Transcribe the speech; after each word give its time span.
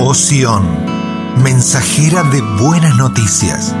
Oh 0.00 0.14
Sión, 0.14 0.64
mensajera 1.42 2.22
de 2.22 2.40
buenas 2.40 2.96
noticias, 2.96 3.74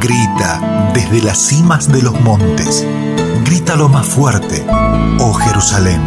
grita 0.00 0.92
desde 0.94 1.20
las 1.20 1.38
cimas 1.38 1.90
de 1.90 2.02
los 2.02 2.20
montes, 2.20 2.86
grita 3.44 3.74
lo 3.74 3.88
más 3.88 4.06
fuerte, 4.06 4.64
oh 5.18 5.32
Jerusalén, 5.32 6.00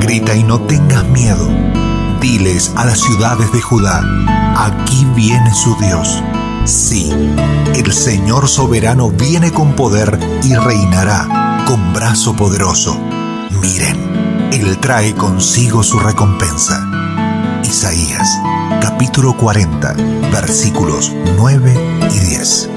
grita 0.00 0.34
y 0.34 0.44
no 0.44 0.60
tengas 0.62 1.04
miedo, 1.08 1.46
diles 2.22 2.72
a 2.74 2.86
las 2.86 3.00
ciudades 3.00 3.52
de 3.52 3.60
Judá, 3.60 4.02
aquí 4.56 5.06
viene 5.14 5.52
su 5.54 5.76
Dios. 5.76 6.22
Sí, 6.64 7.12
el 7.74 7.92
Señor 7.92 8.48
soberano 8.48 9.10
viene 9.10 9.52
con 9.52 9.74
poder 9.74 10.18
y 10.42 10.54
reinará 10.54 11.64
con 11.66 11.92
brazo 11.92 12.34
poderoso. 12.34 12.98
Miren, 13.60 14.48
Él 14.54 14.78
trae 14.78 15.14
consigo 15.14 15.82
su 15.82 15.98
recompensa. 15.98 16.90
Isaías 17.62 18.38
capítulo 18.80 19.36
40 19.36 19.94
versículos 20.32 21.12
9 21.36 21.74
y 22.10 22.18
10. 22.30 22.70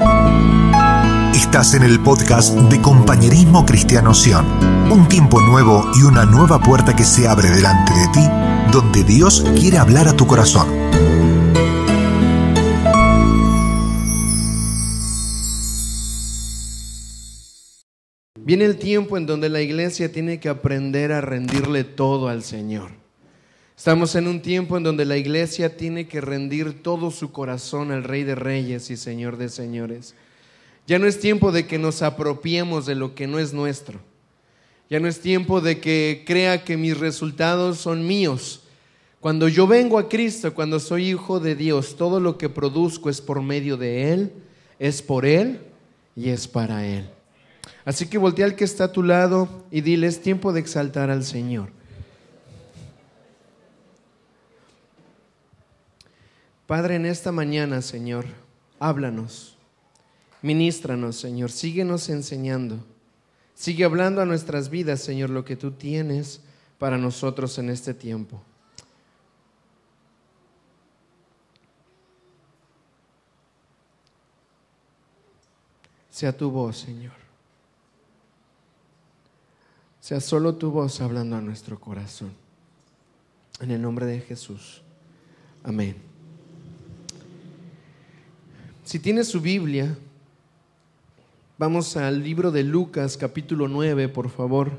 Estás 1.34 1.74
en 1.74 1.82
el 1.82 2.00
podcast 2.00 2.54
de 2.54 2.80
Compañerismo 2.80 3.64
Cristiano 3.64 4.14
Sion, 4.14 4.44
un 4.90 5.08
tiempo 5.08 5.40
nuevo 5.40 5.90
y 5.98 6.02
una 6.02 6.24
nueva 6.24 6.60
puerta 6.60 6.94
que 6.94 7.04
se 7.04 7.28
abre 7.28 7.50
delante 7.50 7.92
de 7.94 8.08
ti, 8.08 8.28
donde 8.72 9.04
Dios 9.04 9.44
quiere 9.58 9.78
hablar 9.78 10.08
a 10.08 10.16
tu 10.16 10.26
corazón. 10.26 10.68
Viene 18.36 18.64
el 18.64 18.76
tiempo 18.76 19.16
en 19.16 19.26
donde 19.26 19.48
la 19.48 19.60
iglesia 19.60 20.10
tiene 20.10 20.40
que 20.40 20.48
aprender 20.48 21.12
a 21.12 21.20
rendirle 21.20 21.84
todo 21.84 22.28
al 22.28 22.42
Señor. 22.42 22.97
Estamos 23.78 24.16
en 24.16 24.26
un 24.26 24.42
tiempo 24.42 24.76
en 24.76 24.82
donde 24.82 25.04
la 25.04 25.16
iglesia 25.16 25.76
tiene 25.76 26.08
que 26.08 26.20
rendir 26.20 26.82
todo 26.82 27.12
su 27.12 27.30
corazón 27.30 27.92
al 27.92 28.02
Rey 28.02 28.24
de 28.24 28.34
Reyes 28.34 28.90
y 28.90 28.96
Señor 28.96 29.36
de 29.36 29.48
Señores. 29.48 30.16
Ya 30.88 30.98
no 30.98 31.06
es 31.06 31.20
tiempo 31.20 31.52
de 31.52 31.68
que 31.68 31.78
nos 31.78 32.02
apropiemos 32.02 32.86
de 32.86 32.96
lo 32.96 33.14
que 33.14 33.28
no 33.28 33.38
es 33.38 33.52
nuestro. 33.52 34.00
Ya 34.90 34.98
no 34.98 35.06
es 35.06 35.20
tiempo 35.20 35.60
de 35.60 35.78
que 35.78 36.24
crea 36.26 36.64
que 36.64 36.76
mis 36.76 36.98
resultados 36.98 37.78
son 37.78 38.04
míos. 38.04 38.64
Cuando 39.20 39.46
yo 39.46 39.68
vengo 39.68 40.00
a 40.00 40.08
Cristo, 40.08 40.52
cuando 40.54 40.80
soy 40.80 41.10
hijo 41.10 41.38
de 41.38 41.54
Dios, 41.54 41.94
todo 41.96 42.18
lo 42.18 42.36
que 42.36 42.48
produzco 42.48 43.08
es 43.08 43.20
por 43.20 43.42
medio 43.42 43.76
de 43.76 44.12
Él, 44.12 44.32
es 44.80 45.02
por 45.02 45.24
Él 45.24 45.60
y 46.16 46.30
es 46.30 46.48
para 46.48 46.84
Él. 46.84 47.08
Así 47.84 48.08
que 48.08 48.18
voltea 48.18 48.46
al 48.46 48.56
que 48.56 48.64
está 48.64 48.84
a 48.84 48.92
tu 48.92 49.04
lado 49.04 49.48
y 49.70 49.82
dile, 49.82 50.08
es 50.08 50.20
tiempo 50.20 50.52
de 50.52 50.58
exaltar 50.58 51.10
al 51.10 51.22
Señor. 51.22 51.77
Padre, 56.68 56.94
en 56.94 57.06
esta 57.06 57.32
mañana, 57.32 57.82
Señor, 57.82 58.26
háblanos, 58.78 59.56
ministranos, 60.40 61.16
Señor, 61.16 61.50
síguenos 61.50 62.08
enseñando. 62.08 62.78
Sigue 63.56 63.84
hablando 63.84 64.20
a 64.20 64.24
nuestras 64.24 64.70
vidas, 64.70 65.00
Señor, 65.00 65.30
lo 65.30 65.44
que 65.44 65.56
tú 65.56 65.72
tienes 65.72 66.40
para 66.78 66.96
nosotros 66.96 67.58
en 67.58 67.70
este 67.70 67.92
tiempo. 67.92 68.40
Sea 76.10 76.36
tu 76.36 76.52
voz, 76.52 76.78
Señor 76.78 77.28
sea 80.08 80.20
solo 80.22 80.54
tu 80.54 80.70
voz 80.70 81.02
hablando 81.02 81.36
a 81.36 81.42
nuestro 81.42 81.78
corazón. 81.78 82.32
En 83.60 83.70
el 83.70 83.82
nombre 83.82 84.06
de 84.06 84.20
Jesús. 84.22 84.80
Amén. 85.62 86.07
Si 88.88 88.98
tienes 88.98 89.28
su 89.28 89.42
Biblia, 89.42 89.98
vamos 91.58 91.94
al 91.98 92.22
libro 92.22 92.50
de 92.50 92.64
Lucas 92.64 93.18
capítulo 93.18 93.68
9, 93.68 94.08
por 94.08 94.30
favor. 94.30 94.72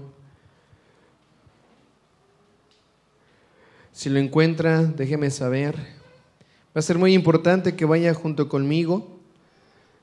Si 3.92 4.10
lo 4.10 4.18
encuentra, 4.18 4.82
déjeme 4.82 5.30
saber. 5.30 5.76
Va 5.76 6.80
a 6.80 6.82
ser 6.82 6.98
muy 6.98 7.14
importante 7.14 7.76
que 7.76 7.86
vaya 7.86 8.16
junto 8.16 8.50
conmigo 8.50 9.20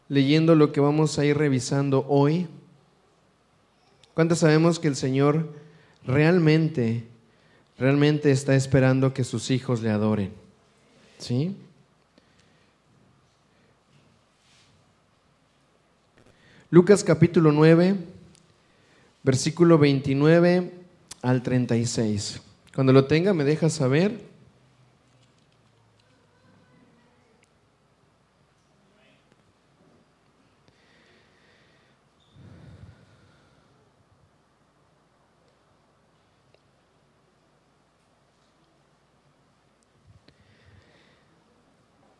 leyendo 0.08 0.54
lo 0.54 0.70
que 0.70 0.78
vamos 0.78 1.18
a 1.18 1.24
ir 1.24 1.36
revisando 1.36 2.06
hoy. 2.08 2.46
¿Cuántos 4.14 4.38
sabemos 4.38 4.78
que 4.78 4.86
el 4.86 4.94
Señor 4.94 5.52
realmente, 6.04 7.08
realmente 7.76 8.30
está 8.30 8.54
esperando 8.54 9.12
que 9.12 9.24
sus 9.24 9.50
hijos 9.50 9.82
le 9.82 9.90
adoren? 9.90 10.32
¿Sí? 11.18 11.56
Lucas 16.68 17.04
capítulo 17.04 17.52
9, 17.52 17.94
versículo 19.22 19.78
29 19.78 20.72
al 21.22 21.40
36. 21.40 22.40
Cuando 22.74 22.92
lo 22.92 23.04
tenga, 23.04 23.32
me 23.32 23.44
deja 23.44 23.70
saber. 23.70 24.20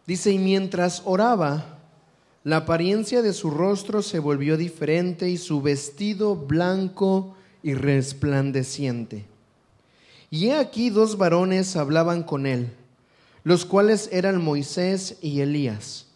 Dice, 0.06 0.30
y 0.30 0.38
mientras 0.38 1.02
oraba, 1.04 1.75
la 2.46 2.58
apariencia 2.58 3.22
de 3.22 3.32
su 3.32 3.50
rostro 3.50 4.02
se 4.02 4.20
volvió 4.20 4.56
diferente 4.56 5.28
y 5.28 5.36
su 5.36 5.60
vestido 5.60 6.36
blanco 6.36 7.34
y 7.60 7.74
resplandeciente. 7.74 9.24
Y 10.30 10.46
he 10.46 10.54
aquí 10.54 10.90
dos 10.90 11.18
varones 11.18 11.74
hablaban 11.74 12.22
con 12.22 12.46
él, 12.46 12.70
los 13.42 13.64
cuales 13.64 14.08
eran 14.12 14.40
Moisés 14.40 15.16
y 15.22 15.40
Elías, 15.40 16.06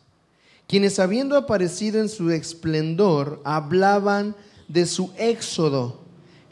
quienes 0.69 1.01
habiendo 1.01 1.37
aparecido 1.37 2.01
en 2.01 2.09
su 2.09 2.31
esplendor, 2.31 3.41
hablaban 3.43 4.37
de 4.69 4.87
su 4.87 5.11
éxodo 5.19 5.99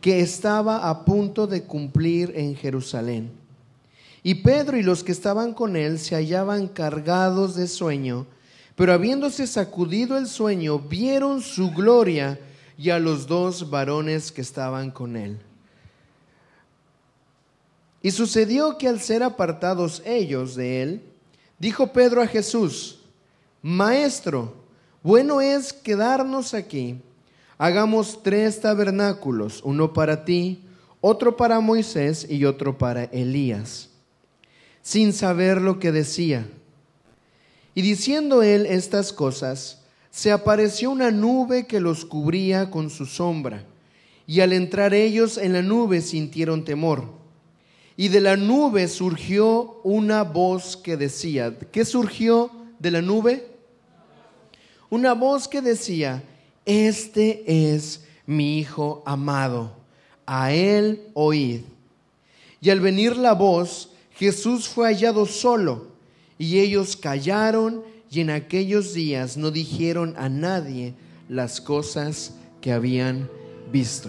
que 0.01 0.19
estaba 0.19 0.89
a 0.89 1.05
punto 1.05 1.47
de 1.47 1.63
cumplir 1.63 2.33
en 2.35 2.57
Jerusalén 2.57 3.31
y 4.25 4.35
Pedro 4.35 4.77
y 4.77 4.83
los 4.83 5.05
que 5.05 5.13
estaban 5.13 5.55
con 5.55 5.77
él 5.77 6.01
se 6.01 6.17
hallaban 6.17 6.67
cargados 6.67 7.55
de 7.55 7.69
sueño, 7.69 8.27
pero 8.79 8.93
habiéndose 8.93 9.47
sacudido 9.47 10.17
el 10.17 10.29
sueño, 10.29 10.79
vieron 10.79 11.43
su 11.43 11.73
gloria 11.73 12.39
y 12.79 12.91
a 12.91 13.01
los 13.01 13.27
dos 13.27 13.69
varones 13.69 14.31
que 14.31 14.41
estaban 14.41 14.93
con 14.93 15.17
él. 15.17 15.37
Y 18.01 18.13
sucedió 18.13 18.79
que 18.79 18.87
al 18.87 19.01
ser 19.01 19.25
apartados 19.25 20.01
ellos 20.07 20.55
de 20.55 20.83
él, 20.83 21.03
dijo 21.59 21.93
Pedro 21.93 22.23
a 22.23 22.27
Jesús, 22.29 23.01
Maestro, 23.61 24.55
bueno 25.03 25.41
es 25.41 25.73
quedarnos 25.73 26.55
aquí. 26.55 27.03
Hagamos 27.59 28.23
tres 28.23 28.61
tabernáculos, 28.61 29.61
uno 29.65 29.93
para 29.93 30.25
ti, 30.25 30.63
otro 31.01 31.37
para 31.37 31.59
Moisés 31.59 32.25
y 32.31 32.45
otro 32.45 32.79
para 32.79 33.05
Elías 33.05 33.89
sin 34.89 35.13
saber 35.13 35.61
lo 35.61 35.79
que 35.79 35.93
decía. 35.93 36.49
Y 37.79 37.83
diciendo 37.83 38.43
él 38.43 38.67
estas 38.67 39.13
cosas, 39.13 39.79
se 40.11 40.33
apareció 40.33 40.91
una 40.91 41.13
nube 41.13 41.69
que 41.69 41.79
los 41.79 42.05
cubría 42.05 42.73
con 42.73 42.91
su 42.91 43.07
sombra, 43.07 43.67
y 44.27 44.41
al 44.41 44.53
entrar 44.53 44.95
ellos 44.95 45.39
en 45.39 45.53
la 45.53 45.63
nube 45.63 46.01
sintieron 46.01 46.65
temor. 46.65 47.05
Y 47.97 48.09
de 48.09 48.21
la 48.21 48.37
nube 48.37 48.89
surgió 48.89 49.81
una 49.85 50.25
voz 50.25 50.77
que 50.77 50.97
decía, 50.97 51.57
¿qué 51.71 51.85
surgió 51.85 52.51
de 52.81 52.91
la 52.91 53.01
nube? 53.01 53.47
Una 54.91 55.15
voz 55.15 55.47
que 55.47 55.63
decía, 55.63 56.25
este 56.65 57.45
es 57.47 58.01
mi 58.27 58.59
Hijo 58.59 59.05
amado, 59.07 59.71
a 60.27 60.53
él 60.53 61.05
oíd. 61.15 61.61
Y 62.61 62.71
al 62.71 62.81
venir 62.81 63.17
la 63.17 63.35
voz, 63.35 63.91
Jesús 64.17 64.69
fue 64.69 64.89
hallado 64.89 65.27
solo 65.27 65.88
y 66.39 66.61
ellos 66.61 66.97
callaron 66.97 67.83
y 68.11 68.21
en 68.21 68.31
aquellos 68.31 68.95
días 68.95 69.37
no 69.37 69.51
dijeron 69.51 70.15
a 70.17 70.29
nadie 70.29 70.95
las 71.29 71.61
cosas 71.61 72.35
que 72.61 72.73
habían 72.73 73.29
visto. 73.71 74.09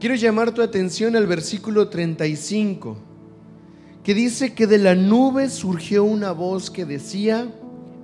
Quiero 0.00 0.16
llamar 0.16 0.52
tu 0.52 0.60
atención 0.60 1.16
al 1.16 1.26
versículo 1.26 1.88
35, 1.88 2.96
que 4.02 4.14
dice 4.14 4.52
que 4.52 4.66
de 4.66 4.78
la 4.78 4.94
nube 4.94 5.48
surgió 5.48 6.04
una 6.04 6.32
voz 6.32 6.70
que 6.70 6.84
decía, 6.84 7.48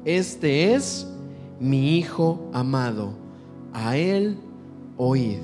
este 0.05 0.75
es 0.75 1.07
mi 1.59 1.99
Hijo 1.99 2.49
amado, 2.55 3.12
a 3.75 3.99
Él 3.99 4.39
oíd. 4.97 5.41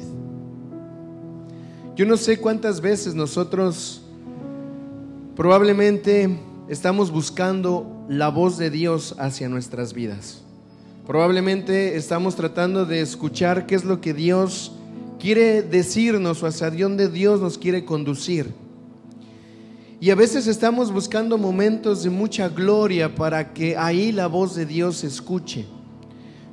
Yo 1.95 2.07
no 2.07 2.17
sé 2.17 2.39
cuántas 2.39 2.81
veces 2.81 3.15
nosotros 3.15 4.03
Probablemente 5.37 6.35
estamos 6.69 7.11
buscando 7.11 8.05
la 8.09 8.29
voz 8.29 8.59
de 8.59 8.71
Dios 8.71 9.15
hacia 9.19 9.49
nuestras 9.49 9.93
vidas. 9.93 10.43
Probablemente 11.07 11.97
estamos 11.97 12.35
tratando 12.35 12.85
de 12.85 13.01
escuchar 13.01 13.67
qué 13.67 13.77
es 13.77 13.85
lo 13.85 14.01
que 14.01 14.13
Dios 14.13 14.73
quiere 15.21 15.63
decirnos 15.63 16.43
o 16.43 16.47
hacia 16.47 16.71
dónde 16.71 17.09
Dios 17.09 17.41
nos 17.41 17.59
quiere 17.59 17.85
conducir. 17.85 18.53
Y 20.01 20.11
a 20.11 20.15
veces 20.17 20.47
estamos 20.47 20.93
buscando 20.93 21.39
momentos 21.39 22.03
de 22.03 22.11
mucha 22.11 22.49
gloria 22.49 23.15
para 23.15 23.55
que 23.55 23.77
ahí 23.77 24.11
la 24.11 24.27
voz 24.27 24.57
de 24.57 24.67
Dios 24.67 24.99
se 24.99 25.07
escuche. 25.07 25.67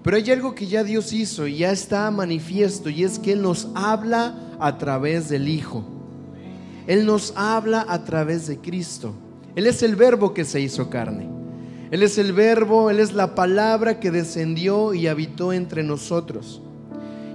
Pero 0.04 0.18
hay 0.18 0.30
algo 0.32 0.54
que 0.54 0.68
ya 0.68 0.84
Dios 0.84 1.12
hizo 1.12 1.48
y 1.48 1.58
ya 1.58 1.72
está 1.72 2.10
manifiesto 2.12 2.90
y 2.90 3.04
es 3.04 3.18
que 3.18 3.34
Él 3.34 3.42
nos 3.42 3.68
habla 3.74 4.56
a 4.60 4.78
través 4.78 5.30
del 5.30 5.48
Hijo. 5.48 5.84
Él 6.86 7.06
nos 7.06 7.34
habla 7.36 7.86
a 7.90 8.04
través 8.04 8.48
de 8.48 8.60
Cristo. 8.60 9.14
Él 9.56 9.68
es 9.68 9.84
el 9.84 9.96
verbo 9.96 10.34
que 10.34 10.46
se 10.46 10.60
hizo 10.62 10.90
carne. 10.90 11.30
Él 11.92 12.02
es 12.02 12.18
el 12.18 12.34
verbo, 12.34 12.90
Él 12.90 13.00
es 13.00 13.14
la 13.14 13.36
palabra 13.36 14.00
que 14.00 14.10
descendió 14.10 14.94
y 14.94 15.08
habitó 15.08 15.54
entre 15.54 15.84
nosotros. 15.84 16.62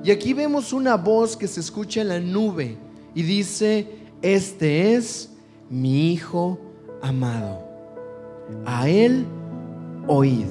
Y 0.02 0.10
aquí 0.10 0.32
vemos 0.32 0.72
una 0.72 0.96
voz 0.96 1.36
que 1.36 1.46
se 1.46 1.60
escucha 1.60 2.00
en 2.00 2.08
la 2.08 2.18
nube 2.18 2.76
y 3.14 3.22
dice, 3.22 3.86
este 4.22 4.94
es 4.94 5.30
mi 5.70 6.12
Hijo 6.12 6.58
amado. 7.02 7.62
A 8.64 8.88
Él 8.88 9.26
oíd. 10.06 10.46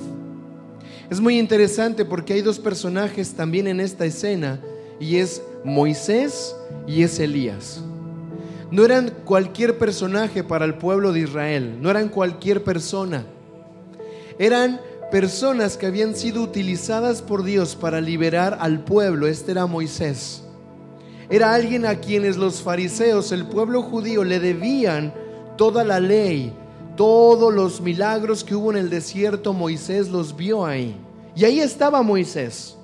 Es 1.09 1.19
muy 1.19 1.39
interesante 1.39 2.05
porque 2.05 2.33
hay 2.33 2.41
dos 2.41 2.59
personajes 2.59 3.33
también 3.33 3.67
en 3.67 3.79
esta 3.79 4.05
escena 4.05 4.61
y 4.99 5.17
es 5.17 5.41
Moisés 5.63 6.55
y 6.85 7.03
es 7.03 7.19
Elías. 7.19 7.81
No 8.71 8.83
eran 8.83 9.13
cualquier 9.23 9.77
personaje 9.77 10.43
para 10.43 10.65
el 10.65 10.75
pueblo 10.75 11.13
de 11.13 11.21
Israel, 11.21 11.77
no 11.81 11.89
eran 11.89 12.09
cualquier 12.09 12.63
persona. 12.63 13.25
Eran 14.39 14.79
personas 15.11 15.77
que 15.77 15.85
habían 15.85 16.15
sido 16.15 16.41
utilizadas 16.43 17.21
por 17.21 17.43
Dios 17.43 17.75
para 17.75 18.01
liberar 18.01 18.57
al 18.59 18.83
pueblo. 18.83 19.27
Este 19.27 19.51
era 19.51 19.65
Moisés. 19.65 20.43
Era 21.29 21.53
alguien 21.53 21.85
a 21.85 21.95
quienes 21.95 22.37
los 22.37 22.61
fariseos, 22.61 23.31
el 23.31 23.45
pueblo 23.47 23.81
judío, 23.81 24.23
le 24.23 24.39
debían 24.39 25.13
toda 25.57 25.83
la 25.83 25.99
ley, 25.99 26.53
todos 26.95 27.53
los 27.53 27.81
milagros 27.81 28.43
que 28.43 28.55
hubo 28.55 28.71
en 28.71 28.77
el 28.77 28.89
desierto, 28.89 29.53
Moisés 29.53 30.09
los 30.09 30.35
vio 30.35 30.65
ahí. 30.65 30.95
Y 31.35 31.45
ahí 31.45 31.59
estaba 31.59 32.01
Moisés, 32.01 32.77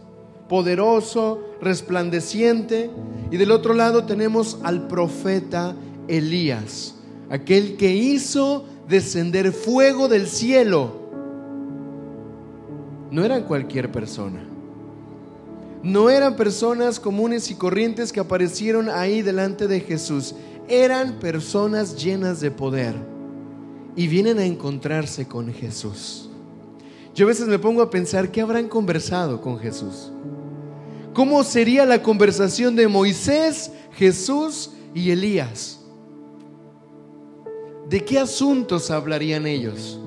poderoso, 0.49 1.41
resplandeciente. 1.61 2.89
Y 3.33 3.37
del 3.37 3.49
otro 3.49 3.73
lado 3.73 4.03
tenemos 4.03 4.59
al 4.61 4.87
profeta 4.87 5.75
Elías, 6.07 6.93
aquel 7.31 7.77
que 7.77 7.95
hizo 7.95 8.63
descender 8.87 9.51
fuego 9.51 10.07
del 10.07 10.27
cielo. 10.27 10.91
No 13.09 13.25
eran 13.25 13.45
cualquier 13.45 13.91
persona. 13.91 14.39
No 15.81 16.11
eran 16.11 16.35
personas 16.35 16.99
comunes 16.99 17.49
y 17.49 17.55
corrientes 17.55 18.13
que 18.13 18.19
aparecieron 18.19 18.87
ahí 18.87 19.23
delante 19.23 19.67
de 19.67 19.79
Jesús. 19.79 20.35
Eran 20.67 21.13
personas 21.13 22.03
llenas 22.03 22.39
de 22.39 22.51
poder 22.51 22.93
y 23.95 24.07
vienen 24.07 24.37
a 24.37 24.45
encontrarse 24.45 25.27
con 25.27 25.51
Jesús. 25.51 26.29
Yo 27.15 27.25
a 27.25 27.29
veces 27.29 27.47
me 27.47 27.57
pongo 27.57 27.81
a 27.81 27.89
pensar 27.89 28.29
qué 28.29 28.41
habrán 28.41 28.67
conversado 28.67 29.41
con 29.41 29.57
Jesús. 29.57 30.11
¿Cómo 31.13 31.43
sería 31.43 31.85
la 31.85 32.01
conversación 32.01 32.75
de 32.75 32.87
Moisés, 32.87 33.71
Jesús 33.95 34.71
y 34.95 35.11
Elías? 35.11 35.79
¿De 37.87 38.03
qué 38.03 38.17
asuntos 38.17 38.89
hablarían 38.89 39.45
ellos? 39.45 39.99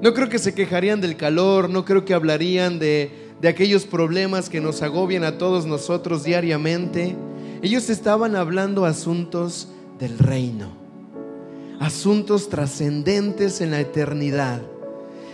No 0.00 0.14
creo 0.14 0.28
que 0.28 0.38
se 0.38 0.54
quejarían 0.54 1.00
del 1.00 1.16
calor, 1.16 1.68
no 1.68 1.84
creo 1.84 2.04
que 2.04 2.14
hablarían 2.14 2.78
de, 2.78 3.10
de 3.42 3.48
aquellos 3.48 3.84
problemas 3.84 4.48
que 4.48 4.60
nos 4.60 4.80
agobian 4.80 5.24
a 5.24 5.36
todos 5.36 5.66
nosotros 5.66 6.24
diariamente. 6.24 7.14
Ellos 7.60 7.90
estaban 7.90 8.36
hablando 8.36 8.86
asuntos 8.86 9.68
del 9.98 10.18
reino, 10.18 10.68
asuntos 11.80 12.48
trascendentes 12.48 13.60
en 13.60 13.72
la 13.72 13.80
eternidad. 13.80 14.62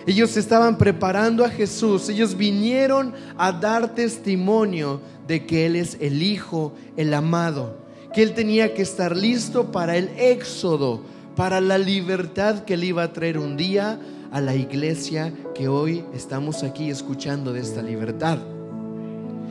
Ellos 0.06 0.36
estaban 0.36 0.76
preparando 0.76 1.44
a 1.44 1.48
Jesús, 1.48 2.08
ellos 2.08 2.36
vinieron 2.36 3.14
a 3.38 3.52
dar 3.52 3.94
testimonio 3.94 5.00
de 5.26 5.46
que 5.46 5.64
Él 5.66 5.76
es 5.76 5.96
el 6.00 6.22
Hijo, 6.22 6.74
el 6.96 7.14
amado, 7.14 7.78
que 8.12 8.22
Él 8.22 8.34
tenía 8.34 8.74
que 8.74 8.82
estar 8.82 9.16
listo 9.16 9.72
para 9.72 9.96
el 9.96 10.10
éxodo, 10.18 11.00
para 11.36 11.60
la 11.60 11.78
libertad 11.78 12.64
que 12.64 12.74
Él 12.74 12.84
iba 12.84 13.02
a 13.02 13.12
traer 13.12 13.38
un 13.38 13.56
día 13.56 13.98
a 14.30 14.40
la 14.40 14.54
iglesia 14.54 15.32
que 15.54 15.68
hoy 15.68 16.04
estamos 16.12 16.62
aquí 16.62 16.90
escuchando 16.90 17.52
de 17.52 17.60
esta 17.60 17.80
libertad. 17.80 18.38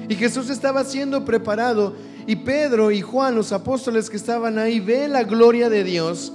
Y 0.08 0.16
Jesús 0.16 0.50
estaba 0.50 0.84
siendo 0.84 1.26
preparado 1.26 1.96
y 2.28 2.36
Pedro 2.36 2.92
y 2.92 3.02
Juan, 3.02 3.36
los 3.36 3.52
apóstoles 3.52 4.10
que 4.10 4.18
estaban 4.18 4.60
ahí, 4.60 4.80
ven 4.80 5.14
la 5.14 5.24
gloria 5.24 5.70
de 5.70 5.84
Dios. 5.84 6.34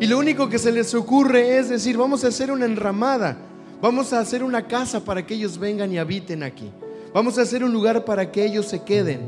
Y 0.00 0.06
lo 0.06 0.18
único 0.18 0.48
que 0.48 0.58
se 0.58 0.72
les 0.72 0.94
ocurre 0.94 1.58
es 1.58 1.68
decir, 1.68 1.96
vamos 1.96 2.24
a 2.24 2.28
hacer 2.28 2.50
una 2.50 2.64
enramada, 2.64 3.36
vamos 3.80 4.12
a 4.12 4.20
hacer 4.20 4.42
una 4.42 4.66
casa 4.66 5.00
para 5.00 5.26
que 5.26 5.34
ellos 5.34 5.58
vengan 5.58 5.92
y 5.92 5.98
habiten 5.98 6.42
aquí. 6.42 6.70
Vamos 7.12 7.38
a 7.38 7.42
hacer 7.42 7.64
un 7.64 7.72
lugar 7.72 8.04
para 8.04 8.30
que 8.30 8.44
ellos 8.44 8.66
se 8.66 8.82
queden, 8.82 9.20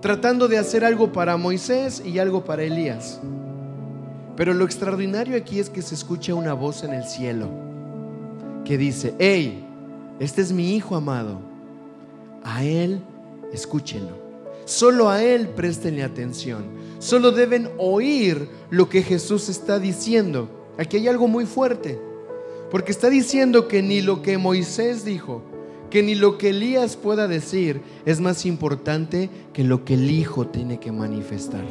tratando 0.00 0.48
de 0.48 0.58
hacer 0.58 0.84
algo 0.84 1.12
para 1.12 1.36
Moisés 1.36 2.02
y 2.04 2.18
algo 2.18 2.44
para 2.44 2.62
Elías. 2.62 3.20
Pero 4.36 4.54
lo 4.54 4.64
extraordinario 4.64 5.36
aquí 5.36 5.58
es 5.58 5.68
que 5.68 5.82
se 5.82 5.94
escucha 5.94 6.34
una 6.34 6.52
voz 6.52 6.84
en 6.84 6.94
el 6.94 7.04
cielo 7.04 7.48
que 8.64 8.78
dice, 8.78 9.14
hey, 9.18 9.64
este 10.20 10.42
es 10.42 10.52
mi 10.52 10.76
hijo 10.76 10.94
amado, 10.94 11.40
a 12.44 12.62
él 12.64 13.00
escúchenlo. 13.52 14.28
Solo 14.68 15.08
a 15.08 15.24
Él 15.24 15.48
prestenle 15.48 16.02
atención. 16.02 16.66
Solo 16.98 17.32
deben 17.32 17.70
oír 17.78 18.50
lo 18.68 18.90
que 18.90 19.02
Jesús 19.02 19.48
está 19.48 19.78
diciendo. 19.78 20.50
Aquí 20.76 20.98
hay 20.98 21.08
algo 21.08 21.26
muy 21.26 21.46
fuerte. 21.46 21.98
Porque 22.70 22.92
está 22.92 23.08
diciendo 23.08 23.68
que 23.68 23.82
ni 23.82 24.02
lo 24.02 24.22
que 24.22 24.36
Moisés 24.36 25.04
dijo, 25.04 25.42
que 25.90 26.02
ni 26.02 26.14
lo 26.14 26.36
que 26.36 26.50
Elías 26.50 26.96
pueda 26.96 27.26
decir 27.26 27.80
es 28.04 28.20
más 28.20 28.44
importante 28.44 29.30
que 29.52 29.64
lo 29.64 29.84
que 29.84 29.94
el 29.94 30.10
Hijo 30.10 30.46
tiene 30.46 30.78
que 30.78 30.92
manifestar. 30.92 31.64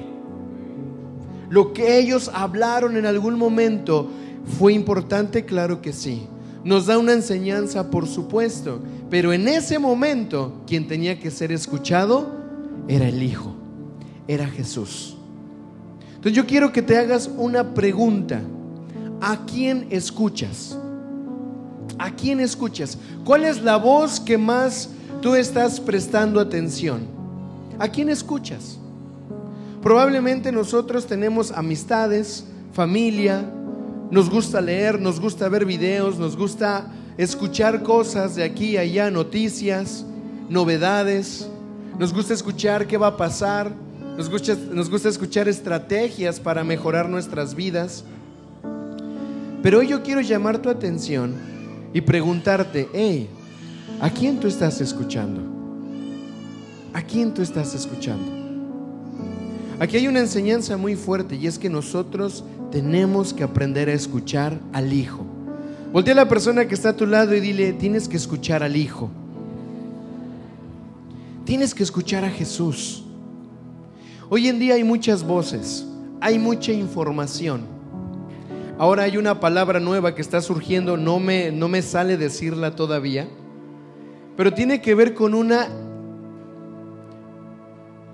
Lo 1.49 1.71
que 1.73 1.99
ellos 1.99 2.31
hablaron 2.33 2.97
en 2.97 3.05
algún 3.05 3.37
momento 3.37 4.09
fue 4.57 4.73
importante, 4.73 5.45
claro 5.45 5.81
que 5.81 5.93
sí. 5.93 6.27
Nos 6.63 6.87
da 6.87 6.97
una 6.97 7.13
enseñanza, 7.13 7.89
por 7.91 8.07
supuesto, 8.07 8.81
pero 9.09 9.31
en 9.31 9.47
ese 9.47 9.79
momento 9.79 10.61
quien 10.65 10.87
tenía 10.87 11.19
que 11.19 11.31
ser 11.31 11.51
escuchado 11.51 12.31
era 12.87 13.07
el 13.07 13.21
Hijo, 13.21 13.53
era 14.27 14.47
Jesús. 14.47 15.15
Entonces 16.09 16.33
yo 16.33 16.47
quiero 16.47 16.73
que 16.73 16.81
te 16.81 16.97
hagas 16.97 17.29
una 17.37 17.75
pregunta. 17.75 18.41
¿A 19.21 19.45
quién 19.45 19.87
escuchas? 19.89 20.77
¿A 21.99 22.11
quién 22.11 22.39
escuchas? 22.39 22.97
¿Cuál 23.25 23.45
es 23.45 23.61
la 23.61 23.77
voz 23.77 24.19
que 24.19 24.37
más 24.37 24.89
tú 25.21 25.35
estás 25.35 25.79
prestando 25.79 26.39
atención? 26.39 27.07
¿A 27.79 27.87
quién 27.87 28.09
escuchas? 28.09 28.77
Probablemente 29.81 30.51
nosotros 30.51 31.07
tenemos 31.07 31.51
amistades, 31.51 32.45
familia, 32.73 33.43
nos 34.11 34.29
gusta 34.29 34.61
leer, 34.61 34.99
nos 34.99 35.19
gusta 35.19 35.49
ver 35.49 35.65
videos, 35.65 36.17
nos 36.17 36.37
gusta 36.37 36.87
escuchar 37.17 37.83
cosas 37.83 38.35
de 38.35 38.43
aquí 38.43 38.71
y 38.71 38.77
allá, 38.77 39.09
noticias, 39.09 40.05
novedades. 40.49 41.49
Nos 41.97 42.13
gusta 42.13 42.33
escuchar 42.33 42.85
qué 42.85 42.97
va 42.97 43.07
a 43.07 43.17
pasar. 43.17 43.71
Nos 44.17 44.29
gusta, 44.29 44.55
nos 44.71 44.89
gusta 44.89 45.09
escuchar 45.09 45.47
estrategias 45.47 46.39
para 46.39 46.63
mejorar 46.63 47.09
nuestras 47.09 47.55
vidas. 47.55 48.03
Pero 49.63 49.79
hoy 49.79 49.87
yo 49.87 50.03
quiero 50.03 50.21
llamar 50.21 50.59
tu 50.59 50.69
atención 50.69 51.56
y 51.93 52.01
preguntarte, 52.01 52.87
hey, 52.93 53.29
¿a 53.99 54.09
quién 54.09 54.39
tú 54.39 54.47
estás 54.47 54.81
escuchando? 54.81 55.41
¿A 56.93 57.01
quién 57.01 57.33
tú 57.33 57.41
estás 57.41 57.73
escuchando? 57.75 58.37
Aquí 59.79 59.97
hay 59.97 60.07
una 60.07 60.19
enseñanza 60.19 60.75
muy 60.77 60.95
fuerte 60.95 61.35
y 61.35 61.45
es 61.45 61.59
que 61.59 61.69
nosotros 61.69 62.43
tenemos 62.71 63.33
que 63.33 63.43
aprender 63.43 63.89
a 63.89 63.93
escuchar 63.93 64.59
al 64.73 64.91
Hijo. 64.91 65.25
Voltea 65.93 66.13
a 66.13 66.17
la 66.17 66.27
persona 66.27 66.67
que 66.67 66.73
está 66.73 66.89
a 66.89 66.95
tu 66.95 67.05
lado 67.05 67.35
y 67.35 67.39
dile, 67.39 67.73
tienes 67.73 68.07
que 68.07 68.17
escuchar 68.17 68.63
al 68.63 68.75
Hijo. 68.75 69.09
Tienes 71.45 71.73
que 71.73 71.83
escuchar 71.83 72.25
a 72.25 72.29
Jesús. 72.29 73.03
Hoy 74.29 74.47
en 74.47 74.59
día 74.59 74.73
hay 74.73 74.83
muchas 74.83 75.23
voces, 75.23 75.85
hay 76.19 76.39
mucha 76.39 76.73
información. 76.73 77.76
Ahora 78.79 79.03
hay 79.03 79.17
una 79.17 79.39
palabra 79.39 79.79
nueva 79.79 80.13
que 80.13 80.21
está 80.21 80.39
surgiendo, 80.39 80.97
no 80.97 81.19
me, 81.19 81.51
no 81.51 81.67
me 81.67 81.81
sale 81.81 82.15
decirla 82.15 82.75
todavía, 82.75 83.27
pero 84.35 84.53
tiene 84.53 84.81
que 84.81 84.93
ver 84.93 85.15
con 85.15 85.33
una 85.33 85.67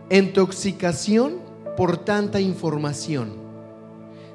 intoxicación 0.09 1.39
por 1.75 1.97
tanta 1.97 2.39
información. 2.39 3.33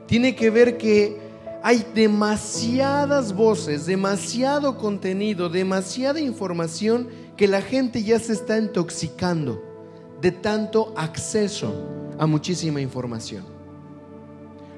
Tiene 0.07 0.37
que 0.37 0.51
ver 0.51 0.77
que 0.77 1.19
hay 1.63 1.85
demasiadas 1.95 3.33
voces, 3.35 3.87
demasiado 3.87 4.77
contenido, 4.77 5.49
demasiada 5.49 6.21
información 6.21 7.09
que 7.39 7.49
la 7.49 7.63
gente 7.63 8.03
ya 8.03 8.19
se 8.19 8.35
está 8.35 8.59
intoxicando 8.59 9.63
de 10.21 10.33
tanto 10.33 10.93
acceso 10.95 11.73
a 12.19 12.27
muchísima 12.27 12.83
información. 12.83 13.58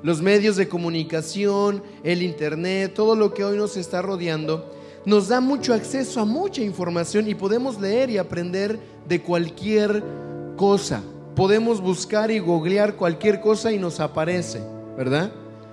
Los 0.03 0.23
medios 0.23 0.57
de 0.57 0.69
comunicación, 0.69 1.83
el 2.03 2.23
Internet, 2.23 2.95
todo 2.95 3.15
lo 3.15 3.35
que 3.35 3.45
hoy 3.45 3.57
nos 3.57 3.77
está 3.77 4.01
rodeando, 4.01 4.71
nos 5.05 5.29
da 5.29 5.41
mucho 5.41 5.75
acceso 5.75 6.21
a 6.21 6.25
mucha 6.25 6.63
información 6.63 7.29
y 7.29 7.35
podemos 7.35 7.81
leer 7.81 8.11
y 8.11 8.19
aprender 8.19 8.79
de 9.09 9.21
cualquier 9.23 10.03
cosa. 10.57 11.03
Podemos 11.35 11.81
buscar 11.81 12.31
y 12.31 12.39
googlear 12.39 12.97
cualquier 12.97 13.41
cosa 13.41 13.73
y 13.73 13.79
nos 13.79 14.01
aparece, 14.01 14.61
¿verdad? 14.97 15.33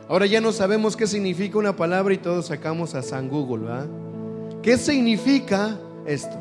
Ahora 0.10 0.26
ya 0.26 0.40
no 0.40 0.52
sabemos 0.52 0.96
qué 0.96 1.08
significa 1.08 1.58
una 1.58 1.76
palabra 1.76 2.14
y 2.14 2.18
todos 2.18 2.48
sacamos 2.48 2.96
a 2.96 3.02
San 3.02 3.28
Google, 3.30 3.66
¿verdad? 3.66 3.88
¿Qué 4.62 4.78
significa 4.78 5.78
esto? 6.06 6.38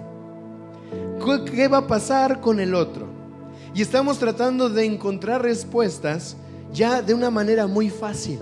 ¿Qué 1.52 1.66
va 1.66 1.78
a 1.78 1.86
pasar 1.86 2.40
con 2.40 2.60
el 2.60 2.74
otro? 2.74 3.06
Y 3.74 3.82
estamos 3.82 4.18
tratando 4.18 4.68
de 4.68 4.84
encontrar 4.84 5.42
respuestas 5.42 6.36
ya 6.72 7.02
de 7.02 7.14
una 7.14 7.30
manera 7.30 7.66
muy 7.66 7.90
fácil. 7.90 8.40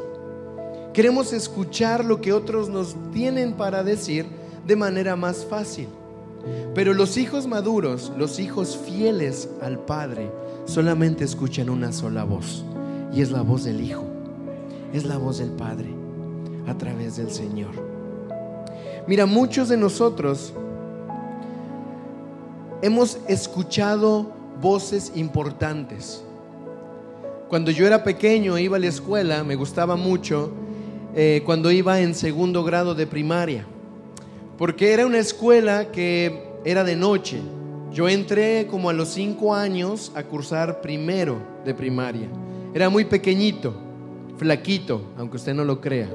Queremos 0.93 1.33
escuchar 1.33 2.04
lo 2.04 2.21
que 2.21 2.33
otros 2.33 2.69
nos 2.69 2.97
tienen 3.12 3.54
para 3.54 3.83
decir 3.83 4.26
de 4.66 4.76
manera 4.76 5.16
más 5.16 5.45
fácil. 5.45 5.88
Pero 6.75 6.95
los 6.95 7.16
hijos 7.16 7.47
maduros, 7.47 8.12
los 8.16 8.38
hijos 8.38 8.76
fieles 8.76 9.49
al 9.62 9.78
Padre, 9.78 10.31
solamente 10.66 11.25
escuchan 11.25 11.71
una 11.71 11.93
sola 11.93 12.25
voz. 12.25 12.64
Y 13.12 13.23
es 13.23 13.31
la 13.31 13.43
voz 13.43 13.64
del 13.64 13.81
Hijo. 13.81 14.04
Es 14.93 15.04
la 15.04 15.19
voz 15.19 15.38
del 15.38 15.50
Padre 15.50 15.88
a 16.66 16.76
través 16.76 17.16
del 17.16 17.31
Señor. 17.31 17.73
Mira, 19.07 19.26
muchos 19.26 19.69
de 19.69 19.76
nosotros 19.76 20.52
hemos 22.83 23.19
escuchado 23.28 24.26
voces 24.61 25.12
importantes. 25.14 26.23
Cuando 27.49 27.71
yo 27.71 27.87
era 27.87 28.03
pequeño, 28.03 28.59
iba 28.59 28.77
a 28.77 28.81
la 28.81 28.87
escuela, 28.87 29.45
me 29.45 29.55
gustaba 29.55 29.97
mucho 29.97 30.51
eh, 31.15 31.43
cuando 31.45 31.71
iba 31.71 32.01
en 32.01 32.15
segundo 32.15 32.65
grado 32.65 32.95
de 32.95 33.07
primaria, 33.07 33.67
porque 34.59 34.93
era 34.93 35.07
una 35.07 35.19
escuela 35.19 35.93
que 35.93 36.43
era 36.65 36.85
de 36.85 36.97
noche. 36.97 37.41
Yo 37.93 38.09
entré 38.09 38.67
como 38.69 38.91
a 38.91 38.93
los 38.93 39.11
cinco 39.11 39.55
años 39.55 40.11
a 40.15 40.25
cursar 40.25 40.81
primero 40.81 41.37
de 41.65 41.75
primaria. 41.75 42.29
Era 42.73 42.89
muy 42.89 43.05
pequeñito, 43.05 43.75
flaquito, 44.37 45.13
aunque 45.17 45.37
usted 45.37 45.55
no 45.55 45.65
lo 45.65 45.81
crea. 45.81 46.09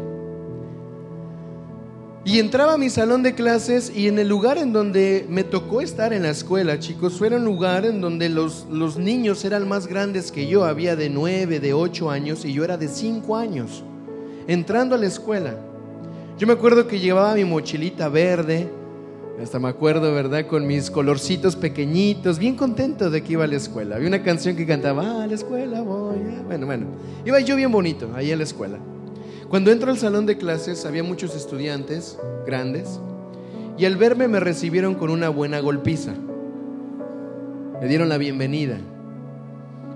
Y 2.25 2.39
entraba 2.39 2.73
a 2.73 2.77
mi 2.77 2.89
salón 2.89 3.23
de 3.23 3.33
clases 3.33 3.91
y 3.95 4.07
en 4.07 4.19
el 4.19 4.27
lugar 4.27 4.57
en 4.57 4.73
donde 4.73 5.25
me 5.29 5.43
tocó 5.45 5.79
estar 5.79 6.11
en 6.11 6.23
la 6.23 6.29
escuela, 6.29 6.77
chicos, 6.77 7.17
fue 7.17 7.29
un 7.29 7.45
lugar 7.45 7.85
en 7.85 8.01
donde 8.01 8.27
los, 8.27 8.67
los 8.69 8.97
niños 8.97 9.45
eran 9.45 9.67
más 9.67 9.87
grandes 9.87 10.31
que 10.31 10.45
yo, 10.45 10.65
había 10.65 10.97
de 10.97 11.09
nueve, 11.09 11.59
de 11.59 11.73
ocho 11.73 12.11
años 12.11 12.43
y 12.43 12.51
yo 12.51 12.63
era 12.65 12.77
de 12.77 12.89
cinco 12.89 13.37
años 13.37 13.83
entrando 14.47 14.95
a 14.95 14.97
la 14.97 15.05
escuela. 15.05 15.55
Yo 16.37 16.45
me 16.47 16.53
acuerdo 16.53 16.87
que 16.87 16.99
llevaba 16.99 17.35
mi 17.35 17.45
mochilita 17.45 18.09
verde, 18.09 18.69
hasta 19.41 19.59
me 19.59 19.69
acuerdo, 19.69 20.13
¿verdad? 20.13 20.47
Con 20.47 20.67
mis 20.67 20.91
colorcitos 20.91 21.55
pequeñitos, 21.55 22.37
bien 22.39 22.55
contento 22.55 23.09
de 23.09 23.23
que 23.23 23.33
iba 23.33 23.45
a 23.45 23.47
la 23.47 23.55
escuela. 23.55 23.95
Había 23.95 24.09
una 24.09 24.23
canción 24.23 24.55
que 24.55 24.65
cantaba, 24.65 25.03
ah, 25.03 25.23
a 25.23 25.27
la 25.27 25.35
escuela 25.35 25.81
voy. 25.81 26.17
Ah". 26.31 26.43
Bueno, 26.45 26.65
bueno, 26.65 26.87
iba 27.25 27.39
yo 27.39 27.55
bien 27.55 27.71
bonito 27.71 28.09
ahí 28.15 28.31
a 28.31 28.35
la 28.35 28.43
escuela. 28.43 28.77
Cuando 29.49 29.71
entro 29.71 29.89
al 29.89 29.97
salón 29.97 30.27
de 30.27 30.37
clases 30.37 30.85
había 30.85 31.01
muchos 31.01 31.35
estudiantes 31.35 32.19
grandes 32.45 32.99
y 33.79 33.85
al 33.85 33.95
verme 33.95 34.27
me 34.27 34.39
recibieron 34.39 34.93
con 34.93 35.09
una 35.09 35.29
buena 35.29 35.59
golpiza. 35.59 36.13
Me 37.81 37.87
dieron 37.87 38.09
la 38.09 38.19
bienvenida. 38.19 38.77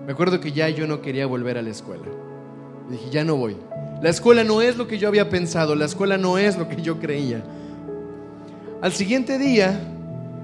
Me 0.08 0.14
acuerdo 0.14 0.40
que 0.40 0.54
ya 0.54 0.70
yo 0.70 0.88
no 0.88 1.04
quería 1.04 1.28
volver 1.28 1.60
a 1.60 1.62
la 1.62 1.70
escuela. 1.70 2.06
Dije, 2.90 3.12
ya 3.12 3.24
no 3.24 3.36
voy. 3.36 3.56
La 4.02 4.10
escuela 4.10 4.44
no 4.44 4.64
es 4.64 4.76
lo 4.76 4.88
que 4.88 4.98
yo 4.98 5.08
había 5.08 5.30
pensado, 5.30 5.76
la 5.76 5.86
escuela 5.86 6.18
no 6.18 6.40
es 6.40 6.58
lo 6.58 6.68
que 6.68 6.82
yo 6.82 7.00
creía. 7.00 7.44
Al 8.82 8.92
siguiente 8.92 9.38
día 9.38 9.80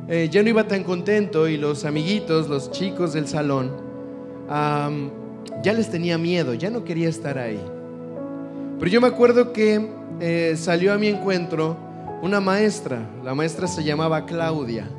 eh, 0.07 0.29
ya 0.31 0.43
no 0.43 0.49
iba 0.49 0.67
tan 0.67 0.83
contento 0.83 1.47
y 1.47 1.57
los 1.57 1.83
amiguitos, 1.83 2.47
los 2.47 2.69
chicos 2.69 3.13
del 3.13 3.27
salón, 3.27 3.71
ya 4.47 5.73
les 5.73 5.89
tenía 5.89 6.19
miedo, 6.19 6.53
ya 6.53 6.69
no 6.69 6.83
quería 6.83 7.09
estar 7.09 7.39
ahí. 7.39 7.59
Pero 8.79 8.89
yo 8.89 9.01
me 9.01 9.07
acuerdo 9.07 9.53
que 9.53 9.89
eh, 10.19 10.55
salió 10.57 10.93
a 10.93 10.97
mi 10.97 11.07
encuentro 11.07 11.77
una 12.23 12.39
maestra, 12.39 13.07
la 13.23 13.35
maestra 13.35 13.67
se 13.67 13.83
llamaba 13.83 14.25
Claudia, 14.25 14.89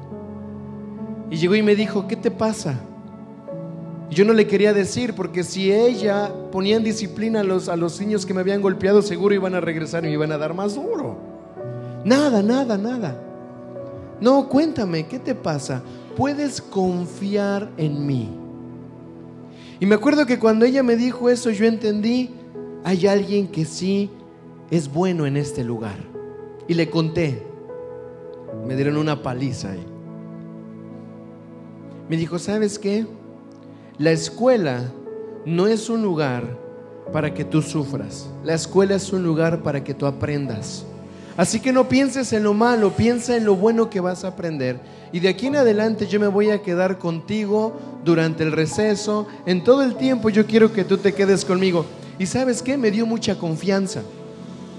y 1.31 1.37
llegó 1.37 1.55
y 1.55 1.63
me 1.63 1.75
dijo, 1.75 2.07
¿qué 2.07 2.17
te 2.17 2.31
pasa? 2.31 2.79
yo 4.11 4.25
no 4.25 4.33
le 4.33 4.47
quería 4.47 4.75
decir 4.75 5.15
porque 5.15 5.45
si 5.45 5.73
ella 5.73 6.33
ponía 6.51 6.77
en 6.77 6.83
disciplina 6.83 7.41
a 7.41 7.45
los, 7.45 7.69
a 7.69 7.77
los 7.77 8.01
niños 8.01 8.27
que 8.27 8.35
me 8.35 8.41
habían 8.41 8.61
golpeado, 8.61 9.03
seguro 9.03 9.35
iban 9.35 9.55
a 9.55 9.61
regresar 9.61 10.05
y 10.05 10.09
me 10.09 10.15
iban 10.15 10.33
a 10.33 10.39
dar 10.39 10.53
más 10.53 10.75
duro. 10.75 11.17
Nada, 12.05 12.43
nada, 12.43 12.77
nada. 12.77 13.23
No, 14.21 14.49
cuéntame, 14.49 15.07
¿qué 15.07 15.21
te 15.21 15.35
pasa? 15.35 15.83
Puedes 16.17 16.61
confiar 16.61 17.71
en 17.77 18.05
mí. 18.05 18.29
Y 19.79 19.87
me 19.87 19.95
acuerdo 19.95 20.27
que 20.27 20.41
cuando 20.41 20.65
ella 20.65 20.83
me 20.83 20.97
dijo 20.97 21.31
eso, 21.31 21.51
yo 21.51 21.65
entendí, 21.65 22.31
hay 22.85 23.07
alguien 23.07 23.49
que 23.49 23.65
sí 23.65 24.11
es 24.71 24.93
bueno 24.93 25.27
en 25.27 25.37
este 25.37 25.65
lugar. 25.65 25.97
Y 26.69 26.75
le 26.75 26.89
conté. 26.89 27.43
Me 28.67 28.77
dieron 28.77 28.97
una 28.97 29.23
paliza 29.23 29.73
ahí. 29.73 29.85
Me 32.09 32.17
dijo, 32.17 32.39
¿sabes 32.39 32.79
qué? 32.79 33.07
La 33.99 34.13
escuela 34.13 34.93
no 35.45 35.67
es 35.67 35.89
un 35.91 36.03
lugar 36.03 36.59
para 37.13 37.35
que 37.35 37.45
tú 37.45 37.63
sufras. 37.63 38.29
La 38.45 38.55
escuela 38.55 38.95
es 38.95 39.13
un 39.13 39.23
lugar 39.23 39.63
para 39.63 39.83
que 39.83 39.95
tú 39.95 40.07
aprendas. 40.07 40.85
Así 41.37 41.61
que 41.61 41.73
no 41.73 41.89
pienses 41.89 42.33
en 42.33 42.43
lo 42.43 42.55
malo, 42.55 42.91
piensa 42.91 43.37
en 43.37 43.45
lo 43.45 43.57
bueno 43.57 43.89
que 43.89 44.01
vas 44.01 44.25
a 44.25 44.29
aprender. 44.29 44.81
Y 45.13 45.21
de 45.21 45.29
aquí 45.29 45.47
en 45.47 45.57
adelante 45.57 46.07
yo 46.07 46.21
me 46.21 46.27
voy 46.27 46.51
a 46.51 46.63
quedar 46.63 46.99
contigo 46.99 47.79
durante 48.05 48.43
el 48.43 48.53
receso. 48.53 49.27
En 49.47 49.65
todo 49.65 49.83
el 49.83 49.97
tiempo 49.97 50.29
yo 50.31 50.47
quiero 50.47 50.73
que 50.73 50.85
tú 50.85 50.99
te 50.99 51.15
quedes 51.15 51.45
conmigo. 51.45 51.87
Y 52.21 52.27
sabes 52.27 52.61
qué? 52.61 52.77
Me 52.77 52.91
dio 52.91 53.07
mucha 53.07 53.39
confianza. 53.39 54.03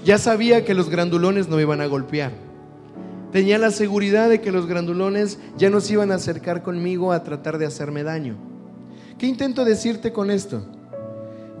Ya 0.04 0.16
sabía 0.16 0.64
que 0.64 0.74
los 0.74 0.88
grandulones 0.88 1.48
no 1.48 1.56
me 1.56 1.62
iban 1.62 1.80
a 1.80 1.86
golpear. 1.86 2.30
Tenía 3.32 3.58
la 3.58 3.72
seguridad 3.72 4.28
de 4.28 4.40
que 4.40 4.52
los 4.52 4.66
grandulones 4.66 5.40
ya 5.58 5.68
no 5.68 5.80
se 5.80 5.94
iban 5.94 6.12
a 6.12 6.14
acercar 6.14 6.62
conmigo 6.62 7.10
a 7.10 7.24
tratar 7.24 7.58
de 7.58 7.66
hacerme 7.66 8.04
daño. 8.04 8.36
¿Qué 9.18 9.26
intento 9.26 9.64
decirte 9.64 10.12
con 10.12 10.30
esto? 10.30 10.64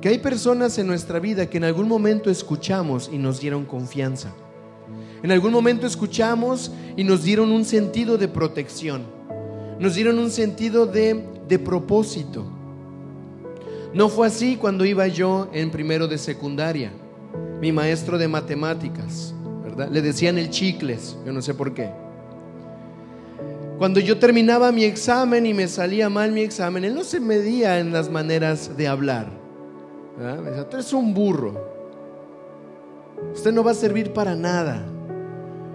Que 0.00 0.10
hay 0.10 0.18
personas 0.18 0.78
en 0.78 0.86
nuestra 0.86 1.18
vida 1.18 1.50
que 1.50 1.56
en 1.56 1.64
algún 1.64 1.88
momento 1.88 2.30
escuchamos 2.30 3.10
y 3.12 3.18
nos 3.18 3.40
dieron 3.40 3.64
confianza. 3.64 4.32
En 5.24 5.32
algún 5.32 5.50
momento 5.50 5.88
escuchamos 5.88 6.70
y 6.96 7.02
nos 7.02 7.24
dieron 7.24 7.50
un 7.50 7.64
sentido 7.64 8.18
de 8.18 8.28
protección. 8.28 9.02
Nos 9.80 9.96
dieron 9.96 10.20
un 10.20 10.30
sentido 10.30 10.86
de, 10.86 11.24
de 11.48 11.58
propósito. 11.58 12.61
No 13.94 14.08
fue 14.08 14.26
así 14.26 14.56
cuando 14.56 14.84
iba 14.84 15.06
yo 15.06 15.48
en 15.52 15.70
primero 15.70 16.08
de 16.08 16.16
secundaria. 16.16 16.90
Mi 17.60 17.72
maestro 17.72 18.16
de 18.18 18.26
matemáticas, 18.26 19.34
¿verdad? 19.62 19.88
Le 19.90 20.00
decían 20.00 20.38
el 20.38 20.50
chicles, 20.50 21.16
yo 21.26 21.32
no 21.32 21.42
sé 21.42 21.54
por 21.54 21.74
qué. 21.74 21.90
Cuando 23.78 24.00
yo 24.00 24.18
terminaba 24.18 24.72
mi 24.72 24.84
examen 24.84 25.44
y 25.44 25.54
me 25.54 25.68
salía 25.68 26.08
mal 26.08 26.32
mi 26.32 26.40
examen, 26.40 26.84
él 26.84 26.94
no 26.94 27.04
se 27.04 27.20
medía 27.20 27.80
en 27.80 27.92
las 27.92 28.10
maneras 28.10 28.76
de 28.76 28.88
hablar. 28.88 29.26
Me 30.16 30.50
decía, 30.50 30.96
un 30.96 31.12
burro. 31.12 31.72
Usted 33.34 33.52
no 33.52 33.64
va 33.64 33.72
a 33.72 33.74
servir 33.74 34.12
para 34.12 34.34
nada. 34.34 34.86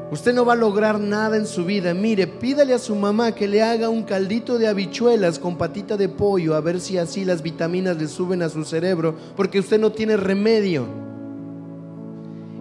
Usted 0.09 0.33
no 0.33 0.45
va 0.45 0.53
a 0.53 0.55
lograr 0.55 0.99
nada 0.99 1.35
en 1.35 1.45
su 1.45 1.65
vida. 1.65 1.93
Mire, 1.93 2.27
pídale 2.27 2.73
a 2.73 2.79
su 2.79 2.95
mamá 2.95 3.33
que 3.33 3.47
le 3.47 3.61
haga 3.61 3.89
un 3.89 4.03
caldito 4.03 4.57
de 4.57 4.67
habichuelas 4.67 5.37
con 5.37 5.57
patita 5.57 5.97
de 5.97 6.07
pollo, 6.07 6.55
a 6.55 6.61
ver 6.61 6.79
si 6.79 6.97
así 6.97 7.25
las 7.25 7.41
vitaminas 7.41 7.97
le 7.97 8.07
suben 8.07 8.41
a 8.41 8.49
su 8.49 8.63
cerebro, 8.63 9.15
porque 9.35 9.59
usted 9.59 9.79
no 9.79 9.91
tiene 9.91 10.15
remedio. 10.15 10.85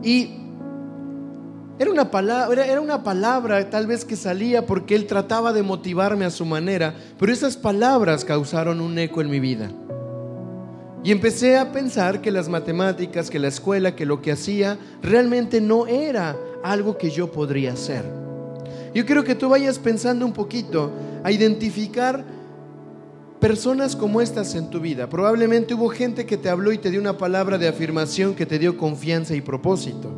Y 0.03 0.41
era 1.79 1.91
una, 1.91 2.11
palabra, 2.11 2.67
era 2.67 2.81
una 2.81 3.05
palabra 3.05 3.71
tal 3.71 3.87
vez 3.87 4.05
que 4.05 4.17
salía 4.17 4.67
porque 4.67 4.97
él 4.97 5.07
trataba 5.07 5.53
de 5.53 5.63
motivarme 5.63 6.25
a 6.25 6.31
su 6.31 6.45
manera, 6.45 6.95
pero 7.17 7.33
esas 7.33 7.57
palabras 7.57 8.25
causaron 8.25 8.81
un 8.81 8.99
eco 8.99 9.21
en 9.21 9.31
mi 9.31 9.39
vida. 9.39 9.71
Y 11.05 11.13
empecé 11.13 11.57
a 11.57 11.71
pensar 11.71 12.21
que 12.21 12.33
las 12.33 12.49
matemáticas, 12.49 13.31
que 13.31 13.39
la 13.39 13.47
escuela, 13.47 13.95
que 13.95 14.07
lo 14.07 14.21
que 14.21 14.33
hacía 14.33 14.77
realmente 15.03 15.61
no 15.61 15.87
era 15.87 16.37
algo 16.71 16.99
que 16.99 17.11
yo 17.11 17.31
podría 17.31 17.73
hacer. 17.73 18.05
Yo 18.95 19.05
quiero 19.05 19.25
que 19.25 19.35
tú 19.35 19.49
vayas 19.49 19.79
pensando 19.79 20.25
un 20.25 20.33
poquito 20.33 20.91
a 21.23 21.31
identificar 21.31 22.25
personas 23.41 23.95
como 23.95 24.21
estas 24.21 24.55
en 24.55 24.71
tu 24.71 24.81
vida. 24.81 25.09
Probablemente 25.09 25.75
hubo 25.75 25.89
gente 25.89 26.25
que 26.27 26.37
te 26.37 26.49
habló 26.49 26.73
y 26.73 26.79
te 26.79 26.91
dio 26.91 27.01
una 27.01 27.19
palabra 27.19 27.59
de 27.59 27.69
afirmación 27.69 28.35
que 28.35 28.47
te 28.47 28.59
dio 28.59 28.77
confianza 28.77 29.35
y 29.35 29.41
propósito. 29.41 30.11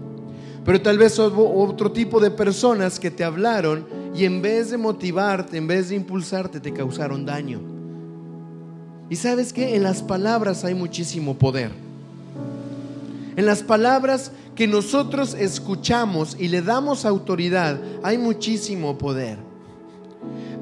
Pero 0.65 0.81
tal 0.81 0.99
vez 0.99 1.19
hubo 1.19 1.63
otro 1.65 1.91
tipo 1.91 2.21
de 2.21 2.31
personas 2.31 3.01
que 3.01 3.11
te 3.11 3.25
hablaron 3.25 3.87
y 4.15 4.25
en 4.25 4.43
vez 4.43 4.71
de 4.71 4.77
motivarte, 4.77 5.57
en 5.57 5.67
vez 5.67 5.89
de 5.89 5.97
impulsarte, 5.97 6.61
te 6.61 6.73
causaron 6.73 7.25
daño. 7.25 7.61
Y 9.11 9.17
sabes 9.17 9.53
que 9.53 9.75
en 9.75 9.83
las 9.83 10.03
palabras 10.03 10.65
hay 10.65 10.75
muchísimo 10.75 11.35
poder. 11.35 11.71
En 13.37 13.47
las 13.47 13.63
palabras 13.63 14.33
que 14.59 14.67
nosotros 14.67 15.35
escuchamos 15.35 16.35
y 16.37 16.49
le 16.49 16.63
damos 16.63 17.05
autoridad, 17.05 17.81
hay 18.03 18.19
muchísimo 18.19 18.99
poder. 18.99 19.39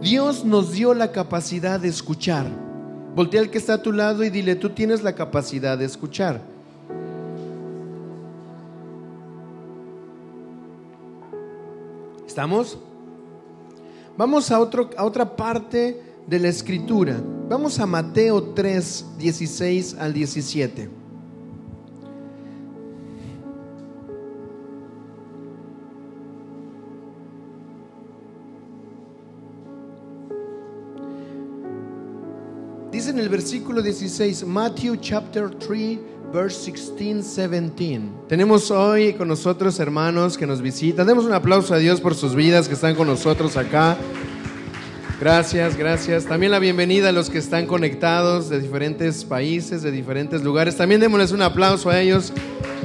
Dios 0.02 0.44
nos 0.44 0.72
dio 0.72 0.92
la 0.92 1.12
capacidad 1.12 1.80
de 1.80 1.88
escuchar. 1.88 2.44
Voltea 3.14 3.40
al 3.40 3.50
que 3.50 3.56
está 3.56 3.72
a 3.72 3.82
tu 3.82 3.92
lado 3.92 4.22
y 4.22 4.28
dile, 4.28 4.54
tú 4.54 4.68
tienes 4.68 5.02
la 5.02 5.14
capacidad 5.14 5.78
de 5.78 5.86
escuchar. 5.86 6.42
¿Estamos? 12.26 12.76
Vamos 14.18 14.50
a, 14.50 14.60
otro, 14.60 14.90
a 14.98 15.06
otra 15.06 15.36
parte 15.36 16.02
de 16.26 16.38
la 16.38 16.48
escritura. 16.48 17.16
Vamos 17.48 17.80
a 17.80 17.86
Mateo 17.86 18.42
3, 18.52 19.06
16 19.16 19.96
al 19.98 20.12
17. 20.12 21.05
Dice 32.90 33.10
en 33.10 33.18
el 33.18 33.28
versículo 33.28 33.82
16, 33.82 34.46
Matthew 34.46 34.96
chapter 34.96 35.50
3, 35.50 35.98
verse 36.32 36.70
16, 36.70 37.36
17. 37.36 38.00
Tenemos 38.28 38.70
hoy 38.70 39.12
con 39.14 39.26
nosotros 39.26 39.80
hermanos 39.80 40.38
que 40.38 40.46
nos 40.46 40.62
visitan. 40.62 41.06
Demos 41.06 41.24
un 41.24 41.32
aplauso 41.32 41.74
a 41.74 41.78
Dios 41.78 42.00
por 42.00 42.14
sus 42.14 42.36
vidas 42.36 42.68
que 42.68 42.74
están 42.74 42.94
con 42.94 43.08
nosotros 43.08 43.56
acá. 43.56 43.96
Gracias, 45.20 45.76
gracias. 45.76 46.26
También 46.26 46.52
la 46.52 46.60
bienvenida 46.60 47.08
a 47.08 47.12
los 47.12 47.28
que 47.28 47.38
están 47.38 47.66
conectados 47.66 48.48
de 48.48 48.60
diferentes 48.60 49.24
países, 49.24 49.82
de 49.82 49.90
diferentes 49.90 50.44
lugares. 50.44 50.76
También 50.76 51.00
démosles 51.00 51.32
un 51.32 51.42
aplauso 51.42 51.90
a 51.90 52.00
ellos. 52.00 52.32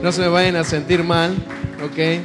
No 0.01 0.11
se 0.11 0.21
me 0.21 0.29
vayan 0.29 0.55
a 0.55 0.63
sentir 0.63 1.03
mal, 1.03 1.35
¿ok? 1.85 2.21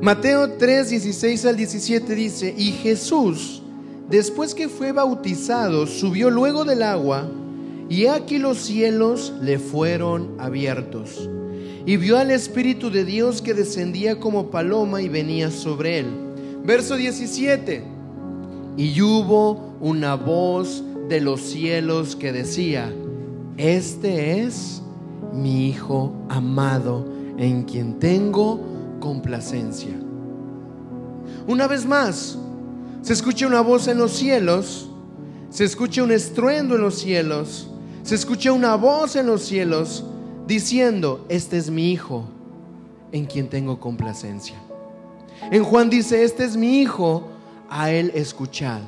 Mateo 0.00 0.52
3, 0.52 0.90
16 0.90 1.44
al 1.44 1.56
17 1.56 2.14
dice, 2.14 2.54
y 2.56 2.70
Jesús, 2.70 3.62
después 4.10 4.54
que 4.54 4.68
fue 4.68 4.92
bautizado, 4.92 5.86
subió 5.86 6.30
luego 6.30 6.64
del 6.64 6.82
agua, 6.82 7.28
y 7.88 8.06
aquí 8.06 8.38
los 8.38 8.58
cielos 8.58 9.32
le 9.40 9.58
fueron 9.58 10.34
abiertos. 10.38 11.28
Y 11.86 11.96
vio 11.96 12.18
al 12.18 12.30
Espíritu 12.30 12.90
de 12.90 13.04
Dios 13.04 13.40
que 13.40 13.54
descendía 13.54 14.20
como 14.20 14.50
paloma 14.50 15.00
y 15.00 15.08
venía 15.08 15.50
sobre 15.50 16.00
él. 16.00 16.06
Verso 16.64 16.96
17. 16.96 17.82
Y 18.76 19.00
hubo 19.00 19.74
una 19.80 20.14
voz 20.14 20.84
de 21.08 21.22
los 21.22 21.40
cielos 21.40 22.14
que 22.14 22.30
decía, 22.30 22.92
este 23.56 24.42
es 24.42 24.82
mi 25.32 25.68
Hijo 25.68 26.12
amado 26.28 27.06
en 27.38 27.62
quien 27.62 27.98
tengo 27.98 28.60
complacencia. 29.00 29.98
Una 31.46 31.66
vez 31.66 31.86
más, 31.86 32.38
se 33.02 33.12
escucha 33.12 33.46
una 33.46 33.60
voz 33.60 33.88
en 33.88 33.98
los 33.98 34.12
cielos, 34.12 34.88
se 35.50 35.64
escucha 35.64 36.02
un 36.02 36.12
estruendo 36.12 36.74
en 36.74 36.82
los 36.82 36.98
cielos, 36.98 37.70
se 38.02 38.14
escucha 38.14 38.52
una 38.52 38.74
voz 38.76 39.16
en 39.16 39.26
los 39.26 39.42
cielos 39.42 40.04
diciendo, 40.46 41.24
este 41.28 41.56
es 41.56 41.70
mi 41.70 41.92
Hijo 41.92 42.28
en 43.12 43.26
quien 43.26 43.48
tengo 43.48 43.80
complacencia. 43.80 44.56
En 45.50 45.64
Juan 45.64 45.88
dice, 45.88 46.24
este 46.24 46.44
es 46.44 46.56
mi 46.56 46.80
hijo, 46.80 47.28
a 47.70 47.90
él 47.90 48.10
escuchad. 48.14 48.80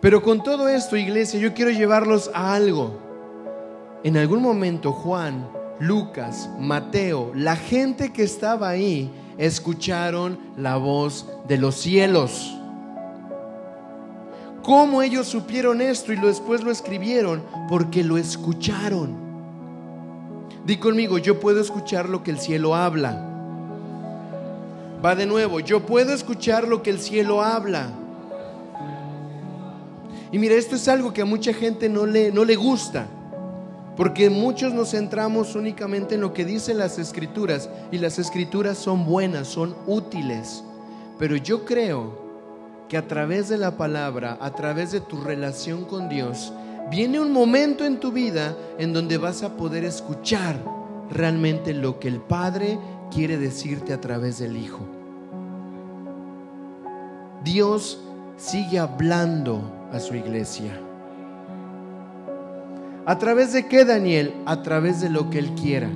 Pero 0.00 0.22
con 0.22 0.42
todo 0.42 0.68
esto, 0.68 0.96
iglesia, 0.96 1.40
yo 1.40 1.54
quiero 1.54 1.70
llevarlos 1.70 2.30
a 2.34 2.54
algo. 2.54 2.98
En 4.02 4.16
algún 4.16 4.40
momento 4.40 4.92
Juan, 4.92 5.48
Lucas, 5.80 6.48
Mateo, 6.58 7.32
la 7.34 7.56
gente 7.56 8.12
que 8.12 8.22
estaba 8.22 8.68
ahí, 8.68 9.10
escucharon 9.38 10.38
la 10.56 10.76
voz 10.76 11.28
de 11.46 11.58
los 11.58 11.76
cielos. 11.76 12.55
¿Cómo 14.66 15.00
ellos 15.00 15.28
supieron 15.28 15.80
esto 15.80 16.12
y 16.12 16.16
después 16.16 16.64
lo 16.64 16.72
escribieron? 16.72 17.40
Porque 17.68 18.02
lo 18.02 18.18
escucharon. 18.18 19.14
Di 20.66 20.76
conmigo, 20.78 21.18
yo 21.18 21.38
puedo 21.38 21.60
escuchar 21.60 22.08
lo 22.08 22.24
que 22.24 22.32
el 22.32 22.40
cielo 22.40 22.74
habla. 22.74 23.12
Va 25.04 25.14
de 25.14 25.24
nuevo, 25.24 25.60
yo 25.60 25.86
puedo 25.86 26.12
escuchar 26.12 26.66
lo 26.66 26.82
que 26.82 26.90
el 26.90 26.98
cielo 26.98 27.44
habla. 27.44 27.90
Y 30.32 30.38
mira, 30.40 30.56
esto 30.56 30.74
es 30.74 30.88
algo 30.88 31.12
que 31.12 31.22
a 31.22 31.26
mucha 31.26 31.54
gente 31.54 31.88
no 31.88 32.04
le, 32.04 32.32
no 32.32 32.44
le 32.44 32.56
gusta, 32.56 33.06
porque 33.96 34.28
muchos 34.30 34.74
nos 34.74 34.90
centramos 34.90 35.54
únicamente 35.54 36.16
en 36.16 36.22
lo 36.22 36.34
que 36.34 36.44
dicen 36.44 36.78
las 36.78 36.98
escrituras, 36.98 37.70
y 37.92 37.98
las 37.98 38.18
escrituras 38.18 38.78
son 38.78 39.06
buenas, 39.06 39.46
son 39.46 39.76
útiles. 39.86 40.64
Pero 41.20 41.36
yo 41.36 41.64
creo 41.64 42.25
que 42.88 42.96
a 42.96 43.06
través 43.06 43.48
de 43.48 43.58
la 43.58 43.76
palabra, 43.76 44.38
a 44.40 44.52
través 44.52 44.92
de 44.92 45.00
tu 45.00 45.20
relación 45.20 45.84
con 45.84 46.08
Dios, 46.08 46.52
viene 46.90 47.20
un 47.20 47.32
momento 47.32 47.84
en 47.84 47.98
tu 47.98 48.12
vida 48.12 48.56
en 48.78 48.92
donde 48.92 49.18
vas 49.18 49.42
a 49.42 49.56
poder 49.56 49.84
escuchar 49.84 50.62
realmente 51.10 51.74
lo 51.74 51.98
que 51.98 52.08
el 52.08 52.20
Padre 52.20 52.78
quiere 53.10 53.38
decirte 53.38 53.92
a 53.92 54.00
través 54.00 54.38
del 54.38 54.56
Hijo. 54.56 54.80
Dios 57.42 58.00
sigue 58.36 58.78
hablando 58.78 59.88
a 59.92 60.00
su 60.00 60.14
iglesia. 60.14 60.80
¿A 63.04 63.18
través 63.18 63.52
de 63.52 63.66
qué, 63.66 63.84
Daniel? 63.84 64.34
A 64.46 64.62
través 64.62 65.00
de 65.00 65.10
lo 65.10 65.30
que 65.30 65.38
Él 65.38 65.54
quiera. 65.54 65.88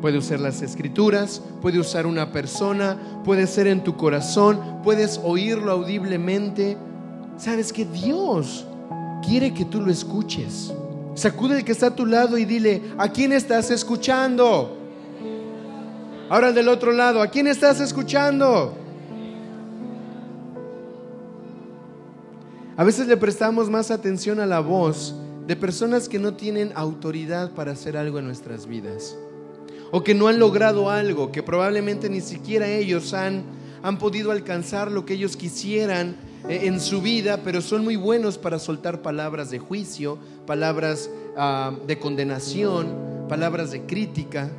Puede 0.00 0.18
usar 0.18 0.40
las 0.40 0.60
escrituras, 0.62 1.40
puede 1.62 1.78
usar 1.78 2.06
una 2.06 2.30
persona, 2.30 3.22
puede 3.24 3.46
ser 3.46 3.66
en 3.66 3.82
tu 3.82 3.96
corazón, 3.96 4.60
puedes 4.82 5.20
oírlo 5.22 5.72
audiblemente. 5.72 6.76
Sabes 7.38 7.72
que 7.72 7.84
Dios 7.84 8.66
quiere 9.26 9.54
que 9.54 9.64
tú 9.64 9.80
lo 9.80 9.90
escuches. 9.90 10.72
Sacude 11.14 11.58
el 11.58 11.64
que 11.64 11.72
está 11.72 11.88
a 11.88 11.94
tu 11.94 12.06
lado 12.06 12.36
y 12.36 12.44
dile, 12.44 12.82
¿a 12.98 13.08
quién 13.08 13.32
estás 13.32 13.70
escuchando? 13.70 14.76
Ahora 16.28 16.52
del 16.52 16.68
otro 16.68 16.92
lado, 16.92 17.22
¿a 17.22 17.28
quién 17.28 17.46
estás 17.46 17.80
escuchando? 17.80 18.74
A 22.76 22.82
veces 22.82 23.06
le 23.06 23.16
prestamos 23.16 23.70
más 23.70 23.90
atención 23.90 24.40
a 24.40 24.46
la 24.46 24.58
voz 24.58 25.14
de 25.46 25.54
personas 25.54 26.08
que 26.08 26.18
no 26.18 26.34
tienen 26.34 26.72
autoridad 26.74 27.52
para 27.52 27.72
hacer 27.72 27.96
algo 27.96 28.18
en 28.18 28.26
nuestras 28.26 28.66
vidas. 28.66 29.16
O 29.96 30.02
que 30.02 30.12
no 30.12 30.26
han 30.26 30.40
logrado 30.40 30.90
algo, 30.90 31.30
que 31.30 31.44
probablemente 31.44 32.10
ni 32.10 32.20
siquiera 32.20 32.66
ellos 32.68 33.14
han, 33.14 33.44
han 33.80 33.96
podido 33.96 34.32
alcanzar 34.32 34.90
lo 34.90 35.06
que 35.06 35.14
ellos 35.14 35.36
quisieran 35.36 36.16
eh, 36.48 36.62
en 36.64 36.80
su 36.80 37.00
vida, 37.00 37.42
pero 37.44 37.60
son 37.60 37.84
muy 37.84 37.94
buenos 37.94 38.36
para 38.36 38.58
soltar 38.58 39.02
palabras 39.02 39.52
de 39.52 39.60
juicio, 39.60 40.18
palabras 40.48 41.10
ah, 41.36 41.72
de 41.86 41.96
condenación, 42.00 42.88
palabras 43.28 43.70
de 43.70 43.82
crítica. 43.82 44.50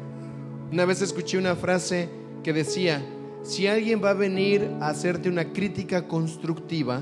Una 0.71 0.85
vez 0.85 1.01
escuché 1.01 1.37
una 1.37 1.57
frase 1.57 2.07
que 2.41 2.53
decía, 2.53 3.05
si 3.43 3.67
alguien 3.67 4.01
va 4.01 4.11
a 4.11 4.13
venir 4.13 4.71
a 4.79 4.87
hacerte 4.87 5.27
una 5.27 5.51
crítica 5.51 6.07
constructiva, 6.07 7.01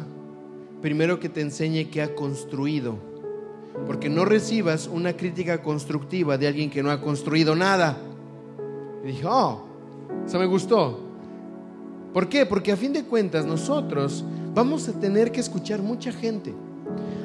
primero 0.82 1.20
que 1.20 1.30
te 1.30 1.42
enseñe 1.42 1.92
que 1.92 2.02
ha 2.02 2.16
construido. 2.16 2.98
Porque 3.86 4.10
no 4.10 4.26
recibas 4.26 4.88
una 4.88 5.14
crítica 5.14 5.62
constructiva 5.62 6.40
de 6.40 6.48
alguien 6.48 6.72
que 6.72 6.82
no 6.82 6.90
ha 6.90 7.00
construido 7.00 7.56
nada. 7.56 7.96
Y 9.04 9.08
dije, 9.08 9.26
oh, 9.28 9.64
eso 10.26 10.40
me 10.40 10.46
gustó. 10.46 11.00
¿Por 12.14 12.30
qué? 12.30 12.46
Porque 12.46 12.72
a 12.72 12.78
fin 12.78 12.94
de 12.94 13.04
cuentas 13.04 13.46
nosotros 13.46 14.24
vamos 14.54 14.88
a 14.88 14.94
tener 14.94 15.32
que 15.32 15.42
escuchar 15.42 15.82
mucha 15.82 16.12
gente. 16.12 16.54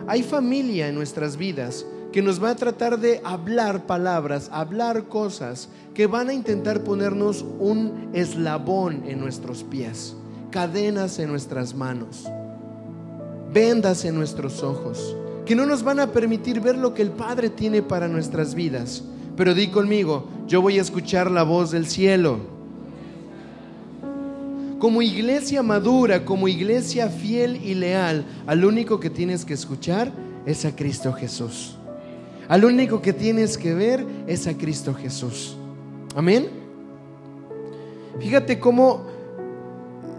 Hay 0.06 0.22
familia 0.22 0.88
en 0.88 0.94
nuestras 0.94 1.36
vidas 1.36 1.84
que 2.10 2.22
nos 2.22 2.42
va 2.42 2.50
a 2.50 2.56
tratar 2.56 2.98
de 2.98 3.20
hablar 3.22 3.86
palabras, 3.86 4.48
hablar 4.50 5.04
cosas 5.08 5.68
que 5.94 6.06
van 6.06 6.30
a 6.30 6.32
intentar 6.32 6.82
ponernos 6.82 7.44
un 7.58 8.08
eslabón 8.14 9.02
en 9.06 9.20
nuestros 9.20 9.62
pies, 9.62 10.16
cadenas 10.50 11.18
en 11.18 11.28
nuestras 11.28 11.74
manos, 11.74 12.24
vendas 13.52 14.06
en 14.06 14.14
nuestros 14.14 14.62
ojos, 14.62 15.14
que 15.44 15.54
no 15.54 15.66
nos 15.66 15.82
van 15.82 16.00
a 16.00 16.12
permitir 16.12 16.60
ver 16.60 16.78
lo 16.78 16.94
que 16.94 17.02
el 17.02 17.10
Padre 17.10 17.50
tiene 17.50 17.82
para 17.82 18.08
nuestras 18.08 18.54
vidas. 18.54 19.04
Pero 19.38 19.54
di 19.54 19.68
conmigo, 19.68 20.26
yo 20.48 20.60
voy 20.60 20.78
a 20.78 20.82
escuchar 20.82 21.30
la 21.30 21.44
voz 21.44 21.70
del 21.70 21.86
cielo. 21.86 22.58
como 24.80 25.02
iglesia 25.02 25.62
madura, 25.62 26.24
como 26.24 26.46
iglesia 26.46 27.08
fiel 27.08 27.60
y 27.64 27.74
leal, 27.74 28.24
al 28.46 28.64
único 28.64 29.00
que 29.00 29.10
tienes 29.10 29.44
que 29.44 29.54
escuchar 29.54 30.12
es 30.46 30.64
a 30.64 30.74
Cristo 30.74 31.12
Jesús. 31.12 31.76
Al 32.48 32.64
único 32.64 33.02
que 33.02 33.12
tienes 33.12 33.58
que 33.58 33.74
ver 33.74 34.06
es 34.26 34.46
a 34.46 34.56
Cristo 34.56 34.94
Jesús. 34.94 35.56
Amén. 36.14 36.48
Fíjate 38.20 38.58
cómo 38.58 39.04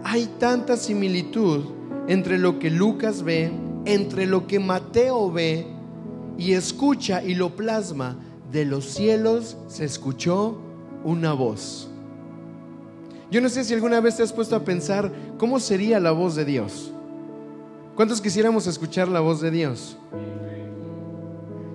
hay 0.04 0.28
tanta 0.38 0.76
similitud 0.76 1.64
entre 2.06 2.38
lo 2.38 2.58
que 2.58 2.70
Lucas 2.70 3.22
ve, 3.22 3.50
entre 3.84 4.26
lo 4.26 4.46
que 4.46 4.58
Mateo 4.58 5.30
ve 5.30 5.66
y 6.38 6.52
escucha 6.52 7.22
y 7.22 7.34
lo 7.34 7.56
plasma. 7.56 8.16
De 8.50 8.64
los 8.64 8.84
cielos 8.84 9.56
se 9.68 9.84
escuchó 9.84 10.58
una 11.04 11.32
voz. 11.32 11.88
Yo 13.30 13.40
no 13.40 13.48
sé 13.48 13.62
si 13.62 13.74
alguna 13.74 14.00
vez 14.00 14.16
te 14.16 14.24
has 14.24 14.32
puesto 14.32 14.56
a 14.56 14.64
pensar 14.64 15.12
cómo 15.38 15.60
sería 15.60 16.00
la 16.00 16.10
voz 16.10 16.34
de 16.34 16.44
Dios. 16.44 16.92
¿Cuántos 17.94 18.20
quisiéramos 18.20 18.66
escuchar 18.66 19.06
la 19.06 19.20
voz 19.20 19.40
de 19.40 19.52
Dios? 19.52 19.96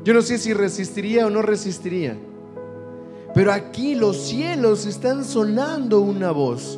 Yo 0.04 0.14
no 0.14 0.22
sé 0.22 0.38
si 0.38 0.54
resistiría 0.54 1.26
o 1.28 1.30
no 1.30 1.42
resistiría. 1.42 2.18
Pero 3.34 3.54
aquí 3.54 3.96
los 3.96 4.18
cielos 4.18 4.86
están 4.86 5.24
sonando 5.24 6.02
una 6.02 6.32
voz. 6.32 6.78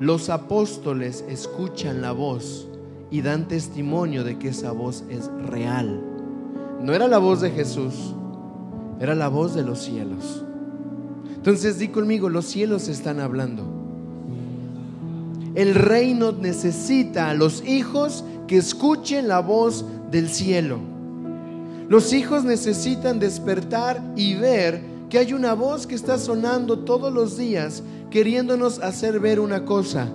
Los 0.00 0.30
apóstoles 0.30 1.24
escuchan 1.28 2.00
la 2.00 2.12
voz 2.12 2.68
y 3.10 3.20
dan 3.22 3.48
testimonio 3.48 4.24
de 4.24 4.38
que 4.38 4.48
esa 4.48 4.72
voz 4.72 5.04
es 5.10 5.30
real. 5.46 6.02
No 6.80 6.94
era 6.94 7.06
la 7.06 7.18
voz 7.18 7.40
de 7.40 7.50
Jesús, 7.50 8.14
era 9.00 9.14
la 9.14 9.28
voz 9.28 9.54
de 9.54 9.62
los 9.62 9.82
cielos. 9.82 10.44
Entonces 11.34 11.78
di 11.78 11.88
conmigo, 11.88 12.28
los 12.28 12.46
cielos 12.46 12.88
están 12.88 13.20
hablando. 13.20 13.64
El 15.54 15.74
reino 15.74 16.32
necesita 16.32 17.30
a 17.30 17.34
los 17.34 17.64
hijos 17.66 18.24
que 18.46 18.56
escuchen 18.56 19.28
la 19.28 19.40
voz 19.40 19.84
del 20.10 20.28
cielo. 20.28 20.78
Los 21.88 22.12
hijos 22.12 22.44
necesitan 22.44 23.18
despertar 23.18 24.02
y 24.16 24.34
ver 24.34 24.80
que 25.10 25.18
hay 25.18 25.32
una 25.32 25.54
voz 25.54 25.86
que 25.86 25.94
está 25.94 26.18
sonando 26.18 26.80
todos 26.80 27.12
los 27.12 27.36
días 27.36 27.82
queriéndonos 28.10 28.78
hacer 28.78 29.20
ver 29.20 29.38
una 29.38 29.64
cosa, 29.64 30.08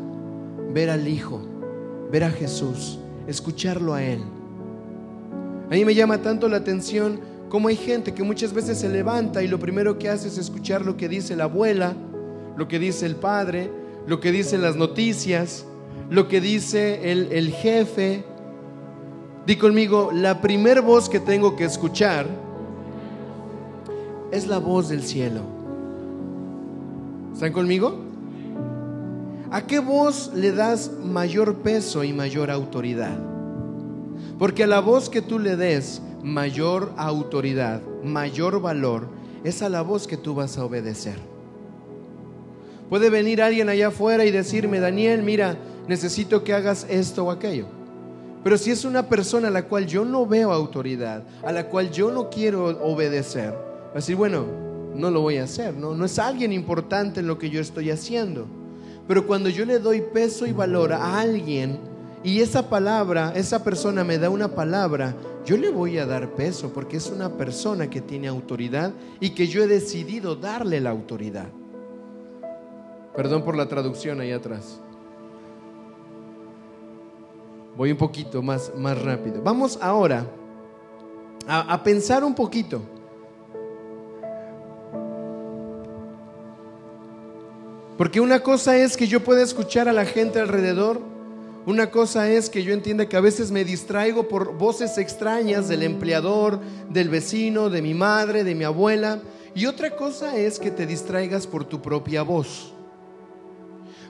ver 0.73 0.89
al 0.89 1.07
Hijo, 1.07 1.41
ver 2.11 2.23
a 2.23 2.31
Jesús, 2.31 2.97
escucharlo 3.27 3.93
a 3.93 4.03
Él. 4.03 4.21
A 5.69 5.73
mí 5.73 5.85
me 5.85 5.93
llama 5.93 6.17
tanto 6.19 6.49
la 6.49 6.57
atención 6.57 7.19
cómo 7.49 7.67
hay 7.67 7.75
gente 7.75 8.13
que 8.13 8.23
muchas 8.23 8.53
veces 8.53 8.77
se 8.77 8.87
levanta 8.87 9.43
y 9.43 9.47
lo 9.47 9.59
primero 9.59 9.97
que 9.97 10.07
hace 10.07 10.27
es 10.27 10.37
escuchar 10.37 10.85
lo 10.85 10.95
que 10.95 11.09
dice 11.09 11.35
la 11.35 11.45
abuela, 11.45 11.95
lo 12.55 12.67
que 12.67 12.79
dice 12.79 13.05
el 13.05 13.15
padre, 13.15 13.71
lo 14.05 14.19
que 14.19 14.31
dicen 14.31 14.61
las 14.61 14.75
noticias, 14.75 15.65
lo 16.09 16.27
que 16.27 16.39
dice 16.39 17.11
el, 17.11 17.31
el 17.31 17.51
jefe. 17.51 18.23
Di 19.45 19.55
conmigo, 19.55 20.11
la 20.13 20.41
primer 20.41 20.81
voz 20.81 21.09
que 21.09 21.19
tengo 21.19 21.55
que 21.55 21.65
escuchar 21.65 22.27
es 24.31 24.47
la 24.47 24.59
voz 24.59 24.89
del 24.89 25.03
cielo. 25.03 25.41
¿Están 27.33 27.51
conmigo? 27.51 27.97
¿A 29.51 29.65
qué 29.65 29.79
voz 29.79 30.31
le 30.35 30.51
das 30.51 30.91
mayor 31.03 31.55
peso 31.55 32.03
y 32.03 32.13
mayor 32.13 32.51
autoridad? 32.51 33.17
Porque 34.37 34.65
a 34.65 34.67
la 34.67 34.79
voz 34.79 35.09
que 35.09 35.23
tú 35.23 35.39
le 35.39 35.55
des 35.55 36.01
mayor 36.23 36.93
autoridad, 36.97 37.81
mayor 38.03 38.61
valor, 38.61 39.07
es 39.43 39.61
a 39.61 39.69
la 39.69 39.81
voz 39.81 40.07
que 40.07 40.17
tú 40.17 40.35
vas 40.35 40.57
a 40.57 40.65
obedecer. 40.65 41.17
Puede 42.89 43.09
venir 43.09 43.41
alguien 43.41 43.69
allá 43.69 43.89
afuera 43.89 44.25
y 44.25 44.31
decirme, 44.31 44.79
Daniel, 44.79 45.23
mira, 45.23 45.57
necesito 45.87 46.43
que 46.43 46.53
hagas 46.53 46.85
esto 46.89 47.25
o 47.25 47.31
aquello. 47.31 47.67
Pero 48.43 48.57
si 48.57 48.71
es 48.71 48.85
una 48.85 49.07
persona 49.07 49.49
a 49.49 49.51
la 49.51 49.65
cual 49.65 49.85
yo 49.85 50.05
no 50.05 50.25
veo 50.25 50.51
autoridad, 50.51 51.23
a 51.43 51.51
la 51.51 51.67
cual 51.67 51.91
yo 51.91 52.09
no 52.11 52.29
quiero 52.29 52.65
obedecer, 52.81 53.51
va 53.51 53.91
a 53.91 53.95
decir, 53.95 54.15
bueno, 54.15 54.45
no 54.95 55.11
lo 55.11 55.21
voy 55.21 55.37
a 55.37 55.43
hacer, 55.43 55.75
¿no? 55.75 55.93
No 55.93 56.05
es 56.05 56.17
alguien 56.19 56.51
importante 56.53 57.19
en 57.19 57.27
lo 57.27 57.37
que 57.37 57.49
yo 57.49 57.61
estoy 57.61 57.91
haciendo. 57.91 58.47
Pero 59.07 59.25
cuando 59.27 59.49
yo 59.49 59.65
le 59.65 59.79
doy 59.79 60.01
peso 60.01 60.45
y 60.45 60.51
valor 60.51 60.93
a 60.93 61.19
alguien 61.19 61.79
y 62.23 62.41
esa 62.41 62.69
palabra, 62.69 63.33
esa 63.35 63.63
persona 63.63 64.03
me 64.03 64.17
da 64.17 64.29
una 64.29 64.49
palabra, 64.55 65.15
yo 65.49 65.57
le 65.57 65.71
voy 65.71 65.97
a 65.97 66.05
dar 66.05 66.35
peso 66.35 66.71
porque 66.71 66.97
es 66.97 67.09
una 67.09 67.35
persona 67.35 67.89
que 67.89 68.01
tiene 68.01 68.27
autoridad 68.27 68.93
y 69.19 69.31
que 69.31 69.47
yo 69.47 69.63
he 69.63 69.67
decidido 69.67 70.35
darle 70.35 70.79
la 70.79 70.91
autoridad. 70.91 71.47
Perdón 73.15 73.43
por 73.43 73.57
la 73.57 73.67
traducción 73.67 74.19
ahí 74.21 74.31
atrás. 74.31 74.79
Voy 77.75 77.89
un 77.89 77.97
poquito 77.97 78.43
más, 78.43 78.71
más 78.77 79.01
rápido. 79.01 79.41
Vamos 79.41 79.79
ahora 79.81 80.27
a, 81.47 81.73
a 81.73 81.83
pensar 81.83 82.23
un 82.23 82.35
poquito. 82.35 82.83
Porque 87.97 88.21
una 88.21 88.43
cosa 88.43 88.77
es 88.77 88.95
que 88.95 89.07
yo 89.07 89.23
pueda 89.23 89.41
escuchar 89.41 89.89
a 89.89 89.93
la 89.93 90.05
gente 90.05 90.39
alrededor, 90.39 91.01
una 91.69 91.91
cosa 91.91 92.31
es 92.31 92.49
que 92.49 92.63
yo 92.63 92.73
entienda 92.73 93.07
que 93.07 93.15
a 93.15 93.21
veces 93.21 93.51
me 93.51 93.63
distraigo 93.63 94.27
por 94.27 94.57
voces 94.57 94.97
extrañas 94.97 95.67
del 95.67 95.83
empleador, 95.83 96.59
del 96.89 97.09
vecino, 97.09 97.69
de 97.69 97.83
mi 97.83 97.93
madre, 97.93 98.43
de 98.43 98.55
mi 98.55 98.63
abuela, 98.63 99.21
y 99.53 99.67
otra 99.67 99.95
cosa 99.95 100.35
es 100.35 100.57
que 100.57 100.71
te 100.71 100.87
distraigas 100.87 101.45
por 101.45 101.65
tu 101.65 101.79
propia 101.79 102.23
voz. 102.23 102.73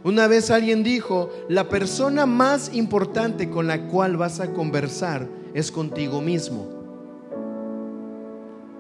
Una 0.06 0.28
vez 0.28 0.52
alguien 0.52 0.84
dijo, 0.84 1.32
la 1.50 1.68
persona 1.68 2.26
más 2.26 2.74
importante 2.74 3.50
con 3.50 3.68
la 3.68 3.88
cual 3.88 4.16
vas 4.16 4.40
a 4.40 4.54
conversar 4.54 5.28
es 5.54 5.70
contigo 5.70 6.22
mismo. 6.22 6.66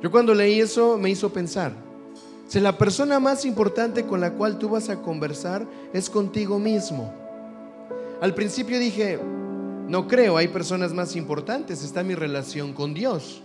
Yo 0.02 0.10
cuando 0.10 0.34
leí 0.34 0.62
eso 0.62 0.98
me 0.98 1.10
hizo 1.10 1.34
pensar, 1.34 1.74
si 2.48 2.62
la 2.62 2.78
persona 2.78 3.20
más 3.20 3.44
importante 3.44 4.06
con 4.06 4.22
la 4.22 4.36
cual 4.36 4.58
tú 4.58 4.70
vas 4.70 4.88
a 4.88 5.02
conversar 5.02 5.68
es 5.92 6.10
contigo 6.10 6.60
mismo. 6.60 7.19
Al 8.22 8.34
principio 8.34 8.80
dije, 8.80 9.18
no 9.88 10.08
creo, 10.08 10.36
hay 10.36 10.50
personas 10.50 10.94
más 10.94 11.16
importantes, 11.16 11.84
está 11.84 12.04
mi 12.04 12.16
relación 12.16 12.74
con 12.74 12.94
Dios. 12.94 13.42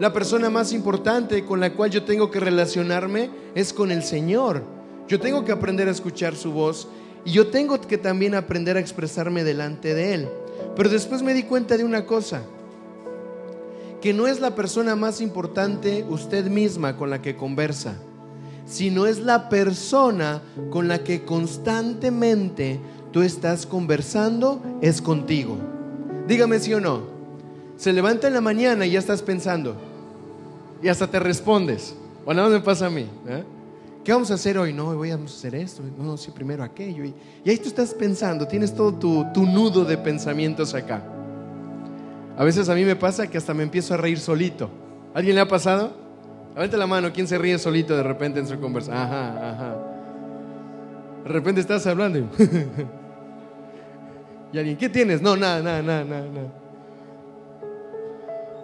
La 0.00 0.14
persona 0.14 0.48
más 0.48 0.72
importante 0.72 1.44
con 1.44 1.60
la 1.60 1.74
cual 1.74 1.90
yo 1.90 2.04
tengo 2.04 2.30
que 2.30 2.40
relacionarme 2.40 3.30
es 3.54 3.74
con 3.74 3.90
el 3.90 4.02
Señor. 4.02 4.62
Yo 5.08 5.20
tengo 5.20 5.44
que 5.44 5.52
aprender 5.52 5.88
a 5.88 5.90
escuchar 5.90 6.36
su 6.36 6.52
voz 6.52 6.88
y 7.24 7.32
yo 7.32 7.48
tengo 7.48 7.78
que 7.80 7.98
también 7.98 8.34
aprender 8.34 8.78
a 8.78 8.80
expresarme 8.80 9.44
delante 9.44 9.94
de 9.94 10.14
Él. 10.14 10.28
Pero 10.74 10.88
después 10.88 11.22
me 11.22 11.34
di 11.34 11.42
cuenta 11.42 11.76
de 11.76 11.84
una 11.84 12.06
cosa, 12.06 12.42
que 14.00 14.14
no 14.14 14.26
es 14.26 14.40
la 14.40 14.54
persona 14.54 14.96
más 14.96 15.20
importante 15.20 16.04
usted 16.08 16.46
misma 16.46 16.96
con 16.96 17.10
la 17.10 17.20
que 17.20 17.36
conversa, 17.36 17.96
sino 18.66 19.06
es 19.06 19.18
la 19.18 19.48
persona 19.48 20.42
con 20.70 20.88
la 20.88 21.04
que 21.04 21.24
constantemente 21.24 22.80
tú 23.12 23.22
estás 23.22 23.66
conversando, 23.66 24.60
es 24.80 25.00
contigo. 25.00 25.56
Dígame 26.26 26.58
si 26.58 26.74
o 26.74 26.80
no. 26.80 27.02
Se 27.76 27.92
levanta 27.92 28.26
en 28.26 28.34
la 28.34 28.40
mañana 28.40 28.86
y 28.86 28.92
ya 28.92 28.98
estás 28.98 29.22
pensando. 29.22 29.76
Y 30.82 30.88
hasta 30.88 31.06
te 31.06 31.18
respondes. 31.18 31.94
O 32.24 32.34
nada 32.34 32.48
me 32.48 32.60
pasa 32.60 32.86
a 32.86 32.90
mí. 32.90 33.06
¿eh? 33.28 33.44
¿Qué 34.04 34.12
vamos 34.12 34.30
a 34.30 34.34
hacer 34.34 34.58
hoy? 34.58 34.72
No, 34.72 34.94
voy 34.94 35.10
a 35.10 35.16
hacer 35.16 35.54
esto. 35.54 35.82
No, 35.98 36.16
sí, 36.16 36.30
primero 36.30 36.62
aquello. 36.62 37.04
Y, 37.04 37.14
ahí 37.48 37.58
tú 37.58 37.68
estás 37.68 37.92
pensando, 37.94 38.46
tienes 38.46 38.74
todo 38.74 38.92
tu, 38.94 39.26
tu 39.32 39.44
nudo 39.44 39.84
de 39.84 39.98
pensamientos 39.98 40.74
acá. 40.74 41.02
A 42.36 42.44
veces 42.44 42.68
a 42.68 42.74
mí 42.74 42.84
me 42.84 42.96
pasa 42.96 43.26
que 43.26 43.38
hasta 43.38 43.54
me 43.54 43.62
empiezo 43.62 43.94
a 43.94 43.96
reír 43.96 44.18
solito. 44.18 44.68
¿Alguien 45.14 45.34
le 45.34 45.40
ha 45.40 45.48
pasado? 45.48 45.92
Levante 46.54 46.76
la 46.76 46.86
mano, 46.86 47.12
¿quién 47.12 47.26
se 47.26 47.36
ríe 47.36 47.58
solito 47.58 47.96
de 47.96 48.02
repente 48.02 48.40
en 48.40 48.46
su 48.46 48.58
conversación? 48.60 49.02
Ajá, 49.02 49.50
ajá. 49.50 49.95
De 51.26 51.32
repente 51.32 51.60
estás 51.60 51.84
hablando 51.88 52.20
y, 52.20 52.28
alguien, 54.58 54.76
¿qué 54.76 54.88
tienes? 54.88 55.20
No, 55.20 55.36
nada, 55.36 55.60
nada, 55.60 55.82
nada, 55.82 56.04
nada. 56.04 56.52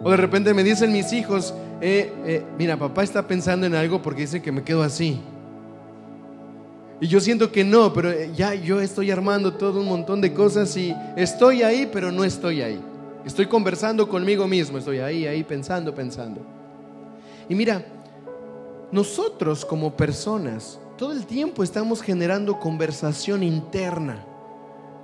O 0.01 0.09
de 0.09 0.15
repente 0.15 0.53
me 0.53 0.63
dicen 0.63 0.93
mis 0.93 1.11
hijos, 1.11 1.53
eh, 1.81 2.13
eh, 2.25 2.41
mira, 2.57 2.77
papá 2.77 3.03
está 3.03 3.27
pensando 3.27 3.67
en 3.67 3.75
algo 3.75 4.01
porque 4.01 4.21
dice 4.21 4.41
que 4.41 4.53
me 4.53 4.63
quedo 4.63 4.81
así. 4.81 5.19
Y 7.01 7.07
yo 7.07 7.19
siento 7.19 7.51
que 7.51 7.65
no, 7.65 7.91
pero 7.91 8.11
eh, 8.11 8.31
ya 8.33 8.53
yo 8.53 8.79
estoy 8.79 9.11
armando 9.11 9.55
todo 9.55 9.81
un 9.81 9.87
montón 9.87 10.21
de 10.21 10.33
cosas 10.33 10.77
y 10.77 10.95
estoy 11.17 11.63
ahí, 11.63 11.89
pero 11.91 12.13
no 12.13 12.23
estoy 12.23 12.61
ahí. 12.61 12.79
Estoy 13.25 13.47
conversando 13.47 14.07
conmigo 14.07 14.47
mismo, 14.47 14.77
estoy 14.77 14.99
ahí, 14.99 15.27
ahí, 15.27 15.43
pensando, 15.43 15.93
pensando. 15.93 16.39
Y 17.49 17.55
mira, 17.55 17.83
nosotros 18.89 19.65
como 19.65 19.97
personas, 19.97 20.79
todo 20.97 21.11
el 21.11 21.25
tiempo 21.25 21.63
estamos 21.63 22.01
generando 22.01 22.59
conversación 22.59 23.43
interna. 23.43 24.25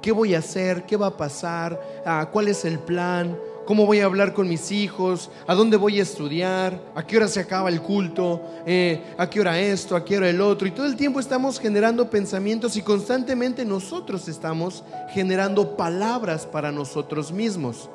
¿Qué 0.01 0.11
voy 0.11 0.35
a 0.35 0.39
hacer? 0.39 0.85
¿Qué 0.85 0.95
va 0.95 1.07
a 1.07 1.17
pasar? 1.17 1.79
Ah, 2.05 2.29
¿Cuál 2.31 2.47
es 2.47 2.63
el 2.65 2.79
plan? 2.79 3.37
cómo 3.69 3.85
voy 3.85 3.99
a 3.99 4.05
hablar 4.05 4.33
con 4.33 4.49
mis 4.49 4.71
hijos, 4.71 5.29
a 5.45 5.53
dónde 5.53 5.77
voy 5.77 5.99
a 5.99 6.01
estudiar, 6.01 6.81
a 6.95 7.05
qué 7.05 7.17
hora 7.17 7.27
se 7.27 7.39
acaba 7.39 7.69
el 7.69 7.83
culto, 7.83 8.41
eh, 8.65 9.13
a 9.15 9.29
qué 9.29 9.39
hora 9.39 9.59
esto, 9.59 9.95
a 9.95 10.03
qué 10.03 10.17
hora 10.17 10.27
el 10.27 10.41
otro. 10.41 10.67
Y 10.67 10.71
todo 10.71 10.87
el 10.87 10.95
tiempo 10.95 11.19
estamos 11.19 11.59
generando 11.59 12.09
pensamientos 12.09 12.75
y 12.77 12.81
constantemente 12.81 13.63
nosotros 13.65 14.27
estamos 14.27 14.83
generando 15.11 15.77
palabras 15.77 16.47
para 16.47 16.71
nosotros 16.71 17.31
mismos. 17.31 17.91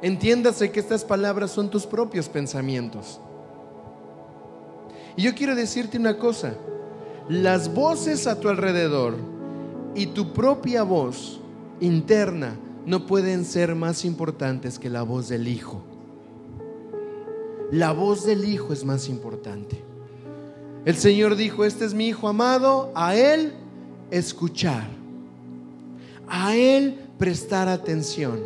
Entiéndase 0.00 0.70
que 0.70 0.78
estas 0.78 1.04
palabras 1.04 1.50
son 1.50 1.68
tus 1.70 1.86
propios 1.86 2.28
pensamientos. 2.28 3.20
Y 5.16 5.22
yo 5.22 5.34
quiero 5.34 5.56
decirte 5.56 5.98
una 5.98 6.18
cosa, 6.18 6.54
las 7.30 7.72
voces 7.72 8.26
a 8.26 8.40
tu 8.40 8.48
alrededor 8.48 9.14
y 9.94 10.06
tu 10.06 10.32
propia 10.32 10.82
voz 10.82 11.40
interna 11.78 12.56
no 12.86 13.06
pueden 13.06 13.44
ser 13.44 13.76
más 13.76 14.04
importantes 14.04 14.80
que 14.80 14.90
la 14.90 15.02
voz 15.02 15.28
del 15.28 15.46
Hijo. 15.46 15.80
La 17.70 17.92
voz 17.92 18.26
del 18.26 18.44
Hijo 18.44 18.72
es 18.72 18.84
más 18.84 19.08
importante. 19.08 19.80
El 20.84 20.96
Señor 20.96 21.36
dijo, 21.36 21.64
este 21.64 21.84
es 21.84 21.94
mi 21.94 22.08
Hijo 22.08 22.26
amado, 22.26 22.90
a 22.96 23.14
Él 23.14 23.52
escuchar, 24.10 24.88
a 26.26 26.56
Él 26.56 26.98
prestar 27.16 27.68
atención. 27.68 28.40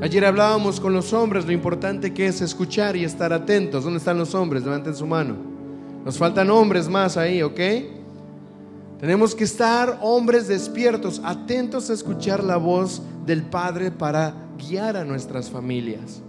Ayer 0.00 0.24
hablábamos 0.24 0.80
con 0.80 0.94
los 0.94 1.12
hombres 1.12 1.44
lo 1.44 1.52
importante 1.52 2.14
que 2.14 2.28
es 2.28 2.40
escuchar 2.40 2.96
y 2.96 3.04
estar 3.04 3.30
atentos. 3.34 3.84
¿Dónde 3.84 3.98
están 3.98 4.16
los 4.16 4.34
hombres? 4.34 4.62
Levanten 4.64 4.96
su 4.96 5.06
mano. 5.06 5.47
Nos 6.08 6.16
faltan 6.16 6.48
hombres 6.48 6.88
más 6.88 7.18
ahí, 7.18 7.42
¿ok? 7.42 7.60
Tenemos 8.98 9.34
que 9.34 9.44
estar 9.44 9.98
hombres 10.00 10.48
despiertos, 10.48 11.20
atentos 11.22 11.90
a 11.90 11.92
escuchar 11.92 12.42
la 12.42 12.56
voz 12.56 13.02
del 13.26 13.42
Padre 13.42 13.90
para 13.90 14.32
guiar 14.56 14.96
a 14.96 15.04
nuestras 15.04 15.50
familias. 15.50 16.22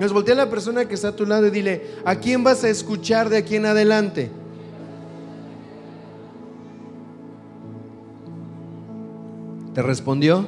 Nos 0.00 0.12
voltea 0.12 0.34
a 0.34 0.38
la 0.38 0.50
persona 0.50 0.88
que 0.88 0.94
está 0.94 1.10
a 1.10 1.14
tu 1.14 1.26
lado 1.26 1.46
y 1.46 1.50
dile, 1.50 1.82
¿a 2.04 2.16
quién 2.16 2.42
vas 2.42 2.64
a 2.64 2.70
escuchar 2.70 3.28
de 3.28 3.36
aquí 3.36 3.54
en 3.54 3.66
adelante? 3.66 4.32
¿Te 9.74 9.80
respondió? 9.80 10.44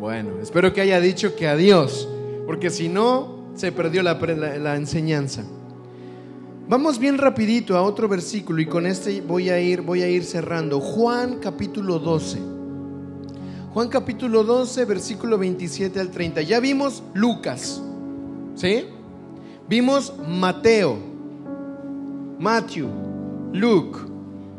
Bueno, 0.00 0.40
espero 0.40 0.72
que 0.72 0.80
haya 0.80 0.98
dicho 0.98 1.36
que 1.36 1.46
adiós, 1.46 2.08
porque 2.46 2.70
si 2.70 2.88
no, 2.88 3.50
se 3.54 3.70
perdió 3.70 4.02
la 4.02 4.76
enseñanza. 4.76 5.44
Vamos 6.68 6.98
bien 6.98 7.16
rapidito 7.16 7.78
a 7.78 7.82
otro 7.82 8.08
versículo 8.08 8.60
y 8.60 8.66
con 8.66 8.84
este 8.84 9.22
voy 9.22 9.48
a 9.48 9.58
ir 9.58 9.80
voy 9.80 10.02
a 10.02 10.08
ir 10.08 10.22
cerrando. 10.22 10.80
Juan 10.80 11.38
capítulo 11.38 11.98
12. 11.98 12.38
Juan 13.72 13.88
capítulo 13.88 14.44
12, 14.44 14.84
versículo 14.84 15.38
27 15.38 15.98
al 15.98 16.10
30. 16.10 16.42
Ya 16.42 16.60
vimos 16.60 17.02
Lucas. 17.14 17.82
¿Sí? 18.54 18.84
Vimos 19.66 20.12
Mateo, 20.28 20.98
Matthew, 22.38 22.90
Luke 23.54 24.00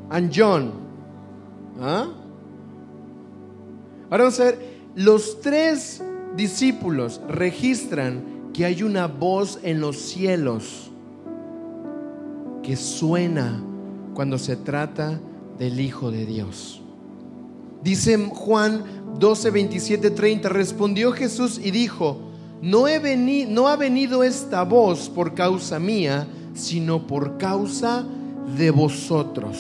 and 0.09 0.31
John. 0.35 0.71
¿Ah? 1.79 2.07
Ahora 4.09 4.23
vamos 4.23 4.39
a 4.39 4.45
ver, 4.45 4.59
los 4.95 5.41
tres 5.41 6.01
discípulos 6.35 7.21
registran 7.27 8.49
que 8.51 8.65
hay 8.65 8.81
una 8.81 9.05
voz 9.05 9.59
en 9.61 9.79
los 9.79 9.97
cielos 9.97 10.88
que 12.69 12.75
suena 12.75 13.63
cuando 14.13 14.37
se 14.37 14.55
trata 14.55 15.19
del 15.57 15.79
Hijo 15.79 16.11
de 16.11 16.27
Dios. 16.27 16.83
Dice 17.83 18.15
Juan 18.15 18.83
12, 19.17 19.49
27, 19.49 20.11
30, 20.11 20.49
respondió 20.49 21.11
Jesús 21.11 21.59
y 21.63 21.71
dijo, 21.71 22.19
no, 22.61 22.87
he 22.87 22.99
venido, 22.99 23.49
no 23.49 23.67
ha 23.69 23.75
venido 23.75 24.23
esta 24.23 24.61
voz 24.65 25.09
por 25.09 25.33
causa 25.33 25.79
mía, 25.79 26.27
sino 26.53 27.07
por 27.07 27.39
causa 27.39 28.05
de 28.55 28.69
vosotros. 28.69 29.57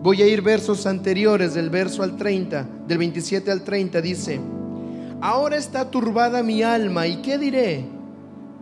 Voy 0.00 0.22
a 0.22 0.26
ir 0.28 0.42
versos 0.42 0.86
anteriores, 0.86 1.54
del 1.54 1.70
verso 1.70 2.04
al 2.04 2.16
30, 2.16 2.68
del 2.86 2.98
27 2.98 3.50
al 3.50 3.64
30, 3.64 4.00
dice, 4.00 4.38
ahora 5.20 5.56
está 5.56 5.90
turbada 5.90 6.44
mi 6.44 6.62
alma, 6.62 7.04
¿y 7.08 7.16
qué 7.16 7.36
diré? 7.36 7.84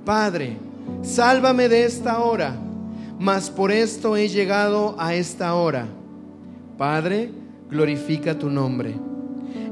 Padre, 0.07 0.57
sálvame 1.03 1.69
de 1.69 1.85
esta 1.85 2.21
hora 2.21 2.57
mas 3.21 3.51
por 3.51 3.71
esto 3.71 4.17
he 4.17 4.31
llegado 4.31 4.97
a 4.99 5.15
esta 5.15 5.55
hora. 5.55 5.87
Padre, 6.79 7.31
glorifica 7.69 8.39
tu 8.39 8.49
nombre. 8.49 8.95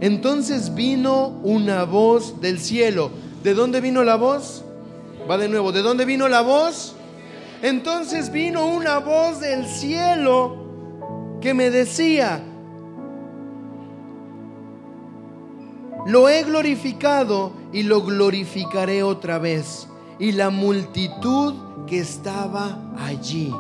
Entonces 0.02 0.74
vino 0.74 1.28
una 1.42 1.84
voz 1.84 2.42
del 2.42 2.60
cielo. 2.60 3.10
¿De 3.42 3.54
dónde 3.54 3.80
vino 3.80 4.04
la 4.04 4.16
voz? 4.16 4.66
Va 5.28 5.38
de 5.38 5.48
nuevo. 5.48 5.72
¿De 5.72 5.80
dónde 5.80 6.04
vino 6.04 6.28
la 6.28 6.42
voz? 6.42 6.94
Entonces 7.62 8.30
vino 8.30 8.66
una 8.66 8.98
voz 8.98 9.40
del 9.40 9.66
cielo 9.66 11.38
que 11.40 11.54
me 11.54 11.70
decía, 11.70 12.42
lo 16.06 16.28
he 16.28 16.44
glorificado 16.44 17.52
y 17.72 17.84
lo 17.84 18.02
glorificaré 18.02 19.02
otra 19.02 19.38
vez. 19.38 19.88
Y 20.18 20.32
la 20.32 20.50
multitud 20.50 21.54
que 21.86 22.00
estaba 22.00 22.78
allí. 22.98 23.54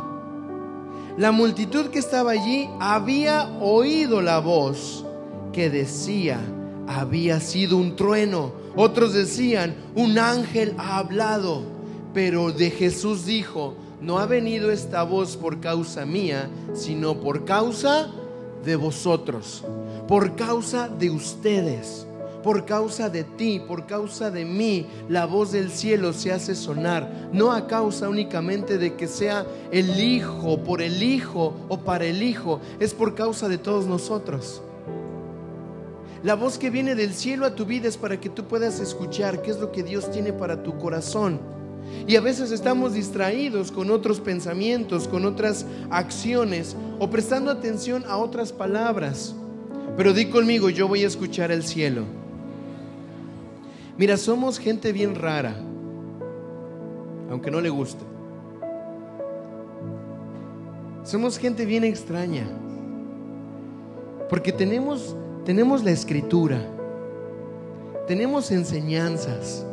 La 1.16 1.32
multitud 1.32 1.86
que 1.86 1.98
estaba 1.98 2.32
allí 2.32 2.68
había 2.80 3.48
oído 3.60 4.22
la 4.22 4.38
voz 4.38 5.04
que 5.52 5.70
decía, 5.70 6.40
había 6.86 7.40
sido 7.40 7.76
un 7.76 7.96
trueno. 7.96 8.52
Otros 8.76 9.12
decían, 9.12 9.74
un 9.94 10.18
ángel 10.18 10.74
ha 10.78 10.98
hablado. 10.98 11.62
Pero 12.14 12.52
de 12.52 12.70
Jesús 12.70 13.24
dijo, 13.24 13.74
no 14.00 14.18
ha 14.18 14.26
venido 14.26 14.70
esta 14.70 15.02
voz 15.02 15.36
por 15.36 15.60
causa 15.60 16.06
mía, 16.06 16.48
sino 16.74 17.20
por 17.20 17.44
causa 17.44 18.10
de 18.64 18.76
vosotros, 18.76 19.64
por 20.06 20.36
causa 20.36 20.88
de 20.88 21.10
ustedes 21.10 22.06
por 22.42 22.64
causa 22.64 23.08
de 23.08 23.24
ti, 23.24 23.60
por 23.66 23.86
causa 23.86 24.30
de 24.30 24.44
mí, 24.44 24.86
la 25.08 25.26
voz 25.26 25.52
del 25.52 25.70
cielo 25.70 26.12
se 26.12 26.32
hace 26.32 26.54
sonar, 26.54 27.30
no 27.32 27.52
a 27.52 27.66
causa 27.66 28.08
únicamente 28.08 28.78
de 28.78 28.94
que 28.94 29.08
sea 29.08 29.46
el 29.70 30.00
Hijo, 30.00 30.62
por 30.62 30.80
el 30.80 31.02
Hijo 31.02 31.54
o 31.68 31.78
para 31.78 32.06
el 32.06 32.22
Hijo, 32.22 32.60
es 32.78 32.94
por 32.94 33.14
causa 33.14 33.48
de 33.48 33.58
todos 33.58 33.86
nosotros. 33.86 34.62
La 36.22 36.34
voz 36.34 36.58
que 36.58 36.70
viene 36.70 36.94
del 36.94 37.14
cielo 37.14 37.46
a 37.46 37.54
tu 37.54 37.64
vida 37.64 37.88
es 37.88 37.96
para 37.96 38.20
que 38.20 38.28
tú 38.28 38.44
puedas 38.44 38.80
escuchar 38.80 39.40
qué 39.42 39.50
es 39.50 39.60
lo 39.60 39.70
que 39.70 39.84
Dios 39.84 40.10
tiene 40.10 40.32
para 40.32 40.62
tu 40.62 40.76
corazón. 40.78 41.38
Y 42.06 42.16
a 42.16 42.20
veces 42.20 42.50
estamos 42.50 42.94
distraídos 42.94 43.70
con 43.70 43.90
otros 43.90 44.20
pensamientos, 44.20 45.06
con 45.06 45.24
otras 45.24 45.64
acciones 45.90 46.76
o 46.98 47.08
prestando 47.08 47.50
atención 47.50 48.04
a 48.08 48.16
otras 48.16 48.52
palabras. 48.52 49.34
Pero 49.96 50.12
di 50.12 50.26
conmigo, 50.26 50.70
yo 50.70 50.88
voy 50.88 51.04
a 51.04 51.06
escuchar 51.06 51.50
el 51.50 51.62
cielo. 51.62 52.17
Mira, 53.98 54.16
somos 54.16 54.60
gente 54.60 54.92
bien 54.92 55.16
rara, 55.16 55.56
aunque 57.28 57.50
no 57.50 57.60
le 57.60 57.68
guste. 57.68 58.04
Somos 61.02 61.36
gente 61.36 61.66
bien 61.66 61.82
extraña, 61.82 62.46
porque 64.30 64.52
tenemos, 64.52 65.16
tenemos 65.44 65.82
la 65.82 65.90
escritura, 65.90 66.60
tenemos 68.06 68.52
enseñanzas, 68.52 69.66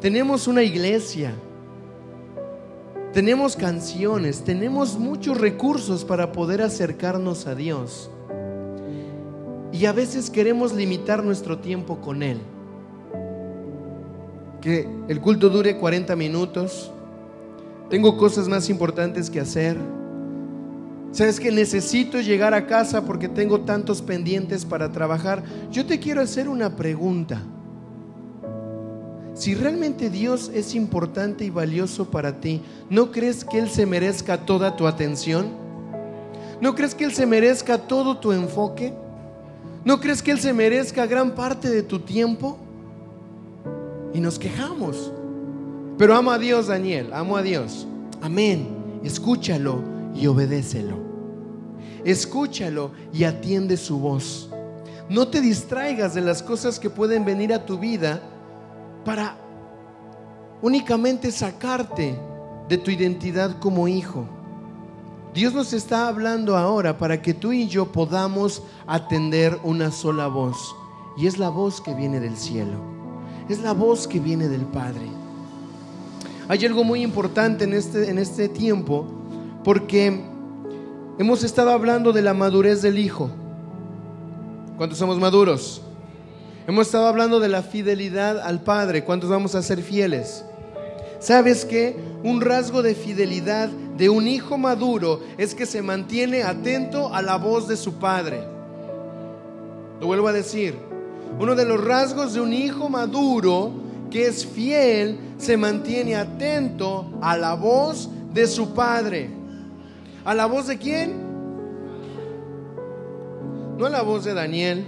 tenemos 0.00 0.48
una 0.48 0.62
iglesia, 0.62 1.34
tenemos 3.12 3.54
canciones, 3.54 4.42
tenemos 4.44 4.98
muchos 4.98 5.36
recursos 5.38 6.06
para 6.06 6.32
poder 6.32 6.62
acercarnos 6.62 7.46
a 7.46 7.54
Dios. 7.54 8.10
Y 9.72 9.84
a 9.84 9.92
veces 9.92 10.30
queremos 10.30 10.72
limitar 10.72 11.22
nuestro 11.22 11.58
tiempo 11.58 12.00
con 12.00 12.22
Él 12.22 12.40
que 14.60 14.88
el 15.08 15.20
culto 15.20 15.48
dure 15.48 15.76
40 15.76 16.16
minutos. 16.16 16.90
Tengo 17.90 18.16
cosas 18.16 18.48
más 18.48 18.68
importantes 18.68 19.30
que 19.30 19.40
hacer. 19.40 19.76
Sabes 21.10 21.40
que 21.40 21.50
necesito 21.50 22.20
llegar 22.20 22.52
a 22.52 22.66
casa 22.66 23.04
porque 23.04 23.28
tengo 23.28 23.60
tantos 23.60 24.02
pendientes 24.02 24.64
para 24.64 24.92
trabajar. 24.92 25.42
Yo 25.70 25.86
te 25.86 25.98
quiero 25.98 26.20
hacer 26.20 26.48
una 26.48 26.76
pregunta. 26.76 27.42
Si 29.34 29.54
realmente 29.54 30.10
Dios 30.10 30.50
es 30.52 30.74
importante 30.74 31.44
y 31.44 31.50
valioso 31.50 32.10
para 32.10 32.40
ti, 32.40 32.60
¿no 32.90 33.12
crees 33.12 33.44
que 33.44 33.58
Él 33.58 33.70
se 33.70 33.86
merezca 33.86 34.44
toda 34.44 34.76
tu 34.76 34.86
atención? 34.86 35.46
¿No 36.60 36.74
crees 36.74 36.94
que 36.94 37.04
Él 37.04 37.12
se 37.12 37.24
merezca 37.24 37.78
todo 37.78 38.18
tu 38.18 38.32
enfoque? 38.32 38.92
¿No 39.84 40.00
crees 40.00 40.22
que 40.22 40.32
Él 40.32 40.40
se 40.40 40.52
merezca 40.52 41.06
gran 41.06 41.36
parte 41.36 41.70
de 41.70 41.84
tu 41.84 42.00
tiempo? 42.00 42.58
Y 44.14 44.20
nos 44.20 44.38
quejamos. 44.38 45.12
Pero 45.96 46.14
amo 46.14 46.30
a 46.30 46.38
Dios, 46.38 46.68
Daniel, 46.68 47.10
amo 47.12 47.36
a 47.36 47.42
Dios. 47.42 47.86
Amén. 48.22 49.00
Escúchalo 49.02 49.82
y 50.14 50.26
obedécelo. 50.26 50.96
Escúchalo 52.04 52.92
y 53.12 53.24
atiende 53.24 53.76
su 53.76 53.98
voz. 53.98 54.50
No 55.08 55.28
te 55.28 55.40
distraigas 55.40 56.14
de 56.14 56.20
las 56.20 56.42
cosas 56.42 56.78
que 56.78 56.90
pueden 56.90 57.24
venir 57.24 57.52
a 57.52 57.64
tu 57.64 57.78
vida 57.78 58.22
para 59.04 59.36
únicamente 60.62 61.30
sacarte 61.30 62.18
de 62.68 62.78
tu 62.78 62.90
identidad 62.90 63.58
como 63.58 63.88
hijo. 63.88 64.26
Dios 65.34 65.52
nos 65.54 65.72
está 65.72 66.08
hablando 66.08 66.56
ahora 66.56 66.98
para 66.98 67.22
que 67.22 67.34
tú 67.34 67.52
y 67.52 67.68
yo 67.68 67.92
podamos 67.92 68.62
atender 68.86 69.58
una 69.62 69.90
sola 69.90 70.26
voz. 70.26 70.74
Y 71.16 71.26
es 71.26 71.38
la 71.38 71.48
voz 71.48 71.80
que 71.80 71.94
viene 71.94 72.20
del 72.20 72.36
cielo. 72.36 72.97
Es 73.48 73.60
la 73.60 73.72
voz 73.72 74.06
que 74.06 74.20
viene 74.20 74.48
del 74.48 74.62
Padre. 74.62 75.06
Hay 76.48 76.64
algo 76.66 76.84
muy 76.84 77.02
importante 77.02 77.64
en 77.64 77.72
este, 77.72 78.10
en 78.10 78.18
este 78.18 78.48
tiempo 78.48 79.06
porque 79.64 80.20
hemos 81.18 81.42
estado 81.42 81.70
hablando 81.70 82.12
de 82.12 82.22
la 82.22 82.34
madurez 82.34 82.82
del 82.82 82.98
Hijo. 82.98 83.30
¿Cuántos 84.76 84.98
somos 84.98 85.18
maduros? 85.18 85.82
Hemos 86.66 86.86
estado 86.86 87.06
hablando 87.06 87.40
de 87.40 87.48
la 87.48 87.62
fidelidad 87.62 88.38
al 88.38 88.62
Padre. 88.62 89.02
¿Cuántos 89.04 89.30
vamos 89.30 89.54
a 89.54 89.62
ser 89.62 89.82
fieles? 89.82 90.44
¿Sabes 91.18 91.64
qué? 91.64 91.96
Un 92.22 92.40
rasgo 92.40 92.82
de 92.82 92.94
fidelidad 92.94 93.68
de 93.68 94.08
un 94.08 94.28
hijo 94.28 94.58
maduro 94.58 95.20
es 95.36 95.54
que 95.54 95.66
se 95.66 95.82
mantiene 95.82 96.42
atento 96.42 97.12
a 97.12 97.22
la 97.22 97.36
voz 97.36 97.66
de 97.66 97.76
su 97.76 97.94
padre. 97.94 98.42
Lo 100.00 100.06
vuelvo 100.06 100.28
a 100.28 100.32
decir. 100.32 100.87
Uno 101.38 101.54
de 101.54 101.64
los 101.64 101.82
rasgos 101.84 102.34
de 102.34 102.40
un 102.40 102.52
hijo 102.52 102.88
maduro 102.88 103.72
que 104.10 104.26
es 104.26 104.46
fiel 104.46 105.18
se 105.38 105.56
mantiene 105.56 106.16
atento 106.16 107.10
a 107.20 107.36
la 107.36 107.54
voz 107.54 108.08
de 108.32 108.46
su 108.46 108.74
padre. 108.74 109.30
¿A 110.24 110.34
la 110.34 110.46
voz 110.46 110.66
de 110.66 110.78
quién? 110.78 111.28
No 113.78 113.86
a 113.86 113.90
la 113.90 114.02
voz 114.02 114.24
de 114.24 114.34
Daniel, 114.34 114.86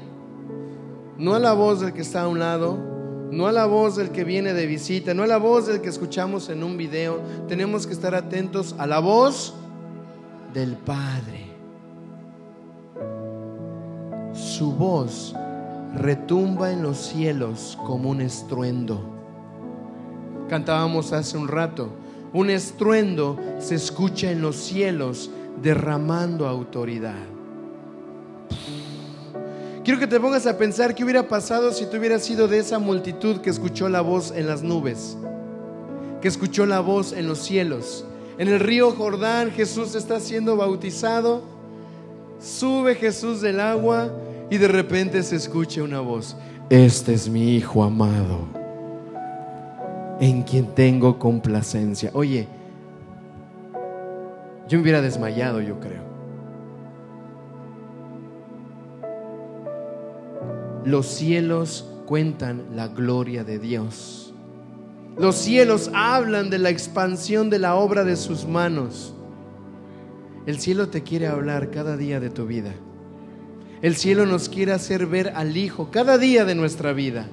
no 1.16 1.34
a 1.34 1.38
la 1.38 1.52
voz 1.52 1.80
del 1.80 1.92
que 1.92 2.02
está 2.02 2.22
a 2.22 2.28
un 2.28 2.38
lado, 2.40 2.76
no 3.30 3.46
a 3.46 3.52
la 3.52 3.66
voz 3.66 3.96
del 3.96 4.10
que 4.10 4.24
viene 4.24 4.52
de 4.52 4.66
visita, 4.66 5.14
no 5.14 5.22
a 5.22 5.26
la 5.26 5.36
voz 5.36 5.68
del 5.68 5.80
que 5.80 5.88
escuchamos 5.88 6.48
en 6.48 6.64
un 6.64 6.76
video. 6.76 7.20
Tenemos 7.46 7.86
que 7.86 7.92
estar 7.92 8.14
atentos 8.14 8.74
a 8.78 8.86
la 8.86 8.98
voz 8.98 9.54
del 10.52 10.76
Padre. 10.76 11.46
Su 14.32 14.72
voz 14.72 15.34
retumba 15.94 16.72
en 16.72 16.82
los 16.82 16.98
cielos 16.98 17.78
como 17.84 18.10
un 18.10 18.20
estruendo. 18.20 19.00
Cantábamos 20.48 21.12
hace 21.12 21.36
un 21.36 21.48
rato, 21.48 21.90
un 22.32 22.50
estruendo 22.50 23.38
se 23.58 23.74
escucha 23.74 24.30
en 24.30 24.42
los 24.42 24.56
cielos 24.56 25.30
derramando 25.62 26.46
autoridad. 26.46 27.18
Quiero 29.84 29.98
que 29.98 30.06
te 30.06 30.20
pongas 30.20 30.46
a 30.46 30.58
pensar 30.58 30.94
qué 30.94 31.02
hubiera 31.02 31.26
pasado 31.26 31.72
si 31.72 31.86
tú 31.86 31.96
hubieras 31.96 32.22
sido 32.22 32.46
de 32.46 32.58
esa 32.58 32.78
multitud 32.78 33.38
que 33.38 33.50
escuchó 33.50 33.88
la 33.88 34.00
voz 34.00 34.30
en 34.30 34.46
las 34.46 34.62
nubes, 34.62 35.16
que 36.20 36.28
escuchó 36.28 36.66
la 36.66 36.80
voz 36.80 37.12
en 37.12 37.26
los 37.26 37.38
cielos. 37.38 38.04
En 38.38 38.48
el 38.48 38.60
río 38.60 38.92
Jordán 38.92 39.50
Jesús 39.50 39.94
está 39.94 40.20
siendo 40.20 40.56
bautizado, 40.56 41.42
sube 42.40 42.94
Jesús 42.94 43.40
del 43.40 43.60
agua 43.60 44.10
y 44.50 44.58
de 44.58 44.68
repente 44.68 45.22
se 45.22 45.36
escucha 45.36 45.82
una 45.82 46.00
voz. 46.00 46.36
Este 46.68 47.14
es 47.14 47.28
mi 47.28 47.56
Hijo 47.56 47.82
amado, 47.84 48.48
en 50.20 50.42
quien 50.42 50.74
tengo 50.74 51.18
complacencia. 51.18 52.10
Oye, 52.12 52.48
yo 54.68 54.78
me 54.78 54.82
hubiera 54.82 55.00
desmayado, 55.00 55.60
yo 55.60 55.78
creo. 55.80 56.02
Los 60.84 61.06
cielos 61.06 61.88
cuentan 62.06 62.64
la 62.74 62.88
gloria 62.88 63.44
de 63.44 63.58
Dios. 63.58 64.34
Los 65.18 65.36
cielos 65.36 65.90
hablan 65.94 66.50
de 66.50 66.58
la 66.58 66.70
expansión 66.70 67.50
de 67.50 67.58
la 67.58 67.74
obra 67.74 68.04
de 68.04 68.16
sus 68.16 68.46
manos. 68.46 69.14
El 70.46 70.58
cielo 70.58 70.88
te 70.88 71.02
quiere 71.02 71.26
hablar 71.26 71.70
cada 71.70 71.96
día 71.96 72.18
de 72.18 72.30
tu 72.30 72.46
vida. 72.46 72.72
El 73.82 73.96
cielo 73.96 74.26
nos 74.26 74.50
quiere 74.50 74.72
hacer 74.72 75.06
ver 75.06 75.32
al 75.34 75.56
Hijo 75.56 75.88
cada 75.90 76.18
día 76.18 76.44
de 76.44 76.54
nuestra 76.54 76.92
vida. 76.92 77.26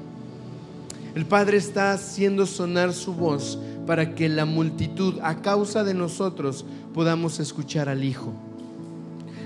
El 1.13 1.25
Padre 1.25 1.57
está 1.57 1.91
haciendo 1.91 2.45
sonar 2.45 2.93
su 2.93 3.13
voz 3.13 3.59
para 3.85 4.15
que 4.15 4.29
la 4.29 4.45
multitud, 4.45 5.15
a 5.23 5.41
causa 5.41 5.83
de 5.83 5.93
nosotros, 5.93 6.65
podamos 6.93 7.39
escuchar 7.39 7.89
al 7.89 8.05
Hijo. 8.05 8.33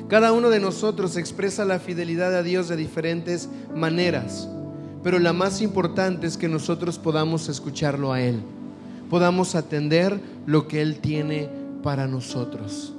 Cada 0.10 0.32
uno 0.32 0.50
de 0.50 0.60
nosotros 0.60 1.18
expresa 1.18 1.66
la 1.66 1.80
fidelidad 1.80 2.36
a 2.36 2.44
Dios 2.44 2.68
de 2.68 2.76
diferentes 2.76 3.50
maneras, 3.74 4.48
pero 5.04 5.18
la 5.18 5.34
más 5.34 5.62
importante 5.62 6.28
es 6.28 6.38
que 6.38 6.50
nosotros 6.50 7.00
podamos 7.00 7.50
escucharlo 7.50 8.14
a 8.14 8.22
Él, 8.22 8.42
podamos 9.10 9.56
atender 9.56 10.20
lo 10.46 10.68
que 10.68 10.82
Él 10.82 11.00
tiene 11.00 11.50
para 11.82 12.08
nosotros. 12.08 12.94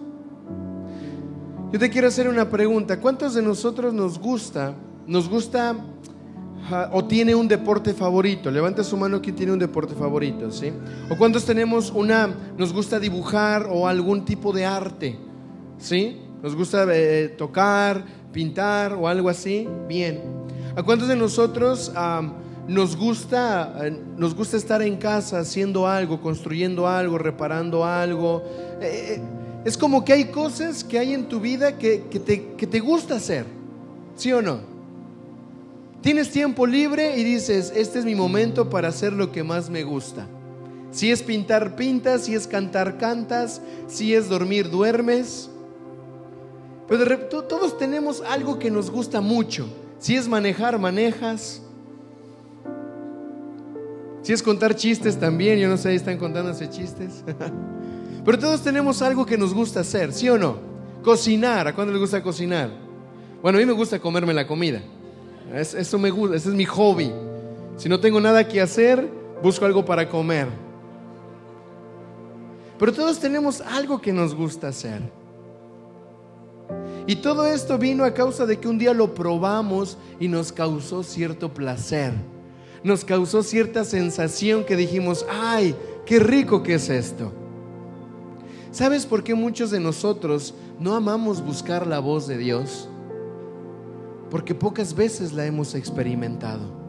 Yo 1.73 1.79
te 1.79 1.89
quiero 1.89 2.09
hacer 2.09 2.29
una 2.29 2.51
pregunta, 2.51 3.01
¿cuántos 3.01 3.33
de 3.33 3.41
nosotros 3.41 3.95
nos 3.95 4.19
gusta, 4.19 4.75
nos 5.07 5.27
gusta 5.27 5.75
o 6.93 7.05
tiene 7.07 7.35
un 7.35 7.49
deporte 7.49 7.95
favorito? 7.95 8.51
Levanta 8.51 8.85
su 8.85 8.95
mano 8.99 9.23
quien 9.23 9.35
tiene 9.35 9.53
un 9.53 9.59
deporte 9.59 9.95
favorito, 9.95 10.51
¿sí? 10.51 10.71
¿O 11.09 11.17
cuántos 11.17 11.47
tenemos 11.47 11.91
una, 11.91 12.29
nos 12.59 12.75
gusta 12.75 13.01
dibujar 13.01 13.69
o 13.71 13.89
algún 13.89 14.27
tipo 14.27 14.53
de 14.53 14.67
arte, 14.67 15.19
¿sí? 15.79 16.21
nos 16.43 16.57
gusta 16.57 16.85
eh, 16.93 17.29
tocar, 17.39 18.05
pintar 18.33 18.93
o 18.93 19.09
algo 19.09 19.29
así, 19.29 19.69
bien. 19.89 20.21
¿A 20.77 20.83
cuántos 20.83 21.09
de 21.09 21.17
nosotros 21.17 21.93
nos, 22.67 22.97
gusta, 22.97 23.75
eh, 23.83 23.99
nos 24.19 24.35
gusta 24.35 24.57
estar 24.57 24.83
en 24.83 24.97
casa 24.97 25.39
haciendo 25.39 25.87
algo, 25.87 26.21
construyendo 26.21 26.89
algo, 26.89 27.17
reparando 27.17 27.85
algo? 27.85 28.43
Eh, 28.81 29.23
es 29.65 29.77
como 29.77 30.05
que 30.05 30.13
hay 30.13 30.25
cosas 30.27 30.83
que 30.83 30.99
hay 30.99 31.15
en 31.15 31.29
tu 31.29 31.41
vida 31.41 31.79
que, 31.79 32.05
que, 32.11 32.19
te, 32.19 32.53
que 32.55 32.67
te 32.67 32.81
gusta 32.81 33.17
hacer, 33.17 33.47
¿sí 34.17 34.33
o 34.33 34.43
no? 34.43 34.61
Tienes 36.01 36.31
tiempo 36.31 36.67
libre 36.67 37.17
y 37.17 37.23
dices, 37.23 37.73
este 37.77 38.01
es 38.01 38.05
mi 38.05 38.17
momento 38.17 38.69
para 38.69 38.89
hacer 38.89 39.13
lo 39.13 39.31
que 39.31 39.45
más 39.45 39.71
me 39.71 39.85
gusta. 39.85 40.27
Si 40.91 41.13
es 41.13 41.23
pintar, 41.23 41.77
pintas, 41.77 42.25
si 42.25 42.35
es 42.35 42.49
cantar, 42.49 42.99
cantas, 42.99 43.63
si 43.87 44.13
es 44.15 44.29
dormir, 44.29 44.69
duermes. 44.69 45.49
Pero 46.89 47.19
todos 47.29 47.79
tenemos 47.79 48.21
algo 48.29 48.59
que 48.59 48.71
nos 48.71 48.91
gusta 48.91 49.21
mucho. 49.21 49.69
Si 50.01 50.17
es 50.17 50.29
manejar, 50.29 50.79
manejas. 50.79 51.63
Si 54.23 54.33
es 54.33 54.43
contar 54.43 54.75
chistes 54.75 55.19
también, 55.19 55.59
yo 55.59 55.69
no 55.69 55.77
sé, 55.77 55.95
están 55.95 56.19
contándose 56.19 56.69
chistes. 56.69 57.23
Pero 58.25 58.39
todos 58.39 58.63
tenemos 58.63 59.03
algo 59.03 59.27
que 59.27 59.37
nos 59.37 59.53
gusta 59.53 59.81
hacer, 59.81 60.13
¿sí 60.13 60.29
o 60.29 60.39
no? 60.39 60.57
Cocinar, 61.03 61.67
¿a 61.67 61.75
cuándo 61.75 61.93
les 61.93 62.01
gusta 62.01 62.23
cocinar? 62.23 62.71
Bueno, 63.43 63.59
a 63.59 63.61
mí 63.61 63.67
me 63.67 63.73
gusta 63.73 63.99
comerme 63.99 64.33
la 64.33 64.47
comida. 64.47 64.81
eso 65.53 65.99
me 65.99 66.11
gusta, 66.11 66.37
ese 66.37 66.51
es 66.51 66.55
mi 66.55 66.65
hobby. 66.65 67.13
Si 67.77 67.89
no 67.89 67.99
tengo 67.99 68.21
nada 68.21 68.47
que 68.47 68.61
hacer, 68.61 69.09
busco 69.43 69.65
algo 69.65 69.85
para 69.85 70.09
comer. 70.09 70.47
Pero 72.79 72.93
todos 72.93 73.19
tenemos 73.19 73.61
algo 73.61 74.01
que 74.01 74.13
nos 74.13 74.35
gusta 74.35 74.69
hacer. 74.69 75.03
Y 77.07 77.17
todo 77.17 77.47
esto 77.47 77.79
vino 77.79 78.05
a 78.05 78.15
causa 78.15 78.47
de 78.47 78.59
que 78.61 78.69
un 78.69 78.79
día 78.79 78.95
lo 78.95 79.15
probamos 79.15 79.99
y 80.21 80.29
nos 80.29 80.53
causó 80.53 81.03
cierto 81.03 81.53
placer. 81.53 82.13
Nos 82.85 83.05
causó 83.05 83.43
cierta 83.43 83.85
sensación 83.85 84.65
que 84.65 84.77
dijimos, 84.77 85.27
ay, 85.29 85.75
qué 86.07 86.21
rico 86.21 86.63
que 86.63 86.75
es 86.75 86.89
esto. 86.89 87.33
¿Sabes 88.73 89.07
por 89.07 89.23
qué 89.23 89.37
muchos 89.37 89.71
de 89.71 89.79
nosotros 89.79 90.55
no 90.81 90.97
amamos 90.97 91.45
buscar 91.45 91.87
la 91.87 92.01
voz 92.01 92.27
de 92.27 92.39
Dios? 92.39 92.89
Porque 94.29 94.55
pocas 94.55 94.95
veces 94.95 95.33
la 95.33 95.47
hemos 95.47 95.77
experimentado. 95.77 96.83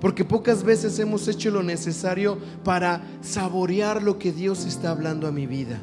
Porque 0.00 0.24
pocas 0.24 0.62
veces 0.62 0.98
hemos 1.00 1.26
hecho 1.26 1.50
lo 1.50 1.64
necesario 1.64 2.38
para 2.62 3.02
saborear 3.22 4.02
lo 4.02 4.18
que 4.18 4.30
Dios 4.30 4.64
está 4.64 4.92
hablando 4.92 5.26
a 5.26 5.32
mi 5.32 5.46
vida. 5.46 5.80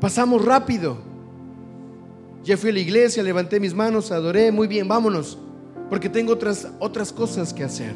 Pasamos 0.00 0.44
rápido 0.44 1.12
ya 2.44 2.56
fui 2.56 2.70
a 2.70 2.72
la 2.72 2.80
iglesia, 2.80 3.22
levanté 3.22 3.60
mis 3.60 3.72
manos, 3.72 4.10
adoré, 4.10 4.50
muy 4.50 4.66
bien, 4.66 4.88
vámonos, 4.88 5.38
porque 5.88 6.08
tengo 6.08 6.32
otras, 6.32 6.68
otras 6.80 7.12
cosas 7.12 7.54
que 7.54 7.62
hacer. 7.62 7.94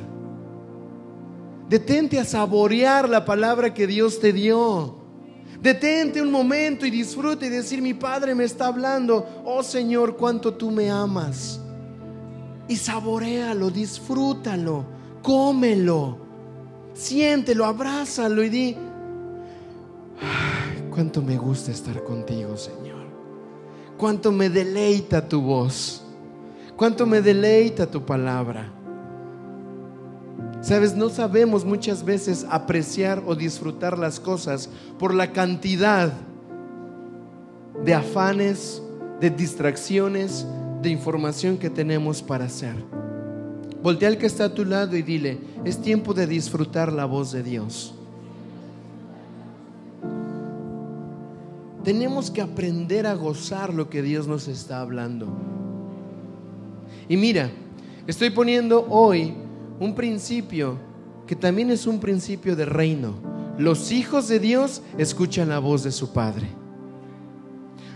Detente 1.68 2.20
a 2.20 2.24
saborear 2.24 3.08
la 3.08 3.24
palabra 3.24 3.74
que 3.74 3.88
Dios 3.88 4.20
te 4.20 4.32
dio. 4.32 4.95
Detente 5.66 6.22
un 6.22 6.30
momento 6.30 6.86
y 6.86 6.92
disfrute 6.92 7.46
y 7.46 7.48
decir, 7.48 7.82
mi 7.82 7.92
Padre 7.92 8.36
me 8.36 8.44
está 8.44 8.68
hablando, 8.68 9.42
oh 9.44 9.64
Señor, 9.64 10.16
cuánto 10.16 10.54
tú 10.54 10.70
me 10.70 10.88
amas. 10.88 11.60
Y 12.68 12.76
saborealo, 12.76 13.68
disfrútalo, 13.72 14.84
cómelo, 15.24 16.18
siéntelo, 16.94 17.64
abrázalo 17.64 18.44
y 18.44 18.48
di, 18.48 18.76
cuánto 20.88 21.20
me 21.20 21.36
gusta 21.36 21.72
estar 21.72 22.00
contigo, 22.04 22.56
Señor. 22.56 23.04
Cuánto 23.96 24.30
me 24.30 24.48
deleita 24.48 25.28
tu 25.28 25.40
voz. 25.40 26.00
Cuánto 26.76 27.06
me 27.06 27.20
deleita 27.20 27.90
tu 27.90 28.06
palabra. 28.06 28.72
Sabes, 30.66 30.96
no 30.96 31.10
sabemos 31.10 31.64
muchas 31.64 32.04
veces 32.04 32.44
apreciar 32.50 33.22
o 33.24 33.36
disfrutar 33.36 33.96
las 33.96 34.18
cosas 34.18 34.68
por 34.98 35.14
la 35.14 35.30
cantidad 35.30 36.12
de 37.84 37.94
afanes, 37.94 38.82
de 39.20 39.30
distracciones, 39.30 40.44
de 40.82 40.90
información 40.90 41.56
que 41.56 41.70
tenemos 41.70 42.20
para 42.20 42.46
hacer. 42.46 42.74
Voltea 43.80 44.08
al 44.08 44.18
que 44.18 44.26
está 44.26 44.46
a 44.46 44.54
tu 44.54 44.64
lado 44.64 44.96
y 44.96 45.02
dile, 45.02 45.38
es 45.64 45.80
tiempo 45.80 46.12
de 46.14 46.26
disfrutar 46.26 46.92
la 46.92 47.04
voz 47.04 47.30
de 47.30 47.44
Dios. 47.44 47.94
Tenemos 51.84 52.28
que 52.28 52.42
aprender 52.42 53.06
a 53.06 53.14
gozar 53.14 53.72
lo 53.72 53.88
que 53.88 54.02
Dios 54.02 54.26
nos 54.26 54.48
está 54.48 54.80
hablando. 54.80 55.28
Y 57.08 57.16
mira, 57.16 57.52
estoy 58.08 58.30
poniendo 58.30 58.84
hoy 58.90 59.45
un 59.80 59.94
principio 59.94 60.78
que 61.26 61.36
también 61.36 61.70
es 61.70 61.86
un 61.86 62.00
principio 62.00 62.56
de 62.56 62.64
reino. 62.64 63.14
Los 63.58 63.90
hijos 63.90 64.28
de 64.28 64.38
Dios 64.38 64.82
escuchan 64.98 65.48
la 65.48 65.58
voz 65.58 65.82
de 65.82 65.92
su 65.92 66.12
Padre. 66.12 66.48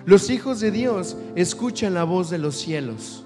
Los 0.05 0.31
hijos 0.31 0.61
de 0.61 0.71
Dios 0.71 1.17
escuchan 1.37 1.95
la 1.95 2.05
voz 2.05 2.31
de 2.31 2.39
los 2.39 2.57
cielos. 2.57 3.25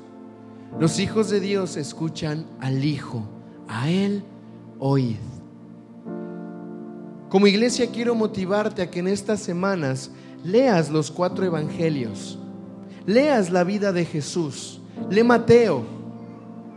Los 0.79 0.99
hijos 0.99 1.31
de 1.31 1.41
Dios 1.41 1.77
escuchan 1.77 2.47
al 2.61 2.85
Hijo. 2.85 3.23
A 3.69 3.89
Él 3.89 4.25
oíd. 4.79 5.17
Como 7.29 7.47
iglesia 7.47 7.91
quiero 7.91 8.15
motivarte 8.15 8.83
a 8.83 8.91
que 8.91 8.99
en 9.01 9.09
estas 9.09 9.41
semanas 9.41 10.11
leas 10.45 10.91
los 10.91 11.11
cuatro 11.11 11.45
evangelios. 11.45 12.39
Leas 13.07 13.51
la 13.51 13.65
vida 13.65 13.93
de 13.93 14.05
Jesús. 14.05 14.81
Lee 15.11 15.25
Mateo. 15.25 15.85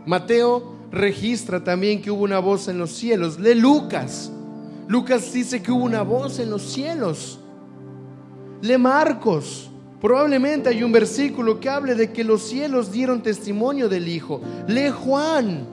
Mateo 0.06 0.77
registra 0.90 1.62
también 1.62 2.00
que 2.00 2.10
hubo 2.10 2.24
una 2.24 2.38
voz 2.38 2.68
en 2.68 2.78
los 2.78 2.90
cielos. 2.92 3.38
Lee 3.38 3.54
Lucas. 3.54 4.30
Lucas 4.86 5.32
dice 5.32 5.62
que 5.62 5.70
hubo 5.70 5.84
una 5.84 6.02
voz 6.02 6.38
en 6.38 6.50
los 6.50 6.62
cielos. 6.62 7.38
Lee 8.62 8.78
Marcos. 8.78 9.70
Probablemente 10.00 10.68
hay 10.68 10.82
un 10.82 10.92
versículo 10.92 11.58
que 11.58 11.68
hable 11.68 11.94
de 11.94 12.12
que 12.12 12.22
los 12.22 12.42
cielos 12.42 12.92
dieron 12.92 13.22
testimonio 13.22 13.88
del 13.88 14.08
Hijo. 14.08 14.40
Lee 14.66 14.90
Juan. 14.90 15.66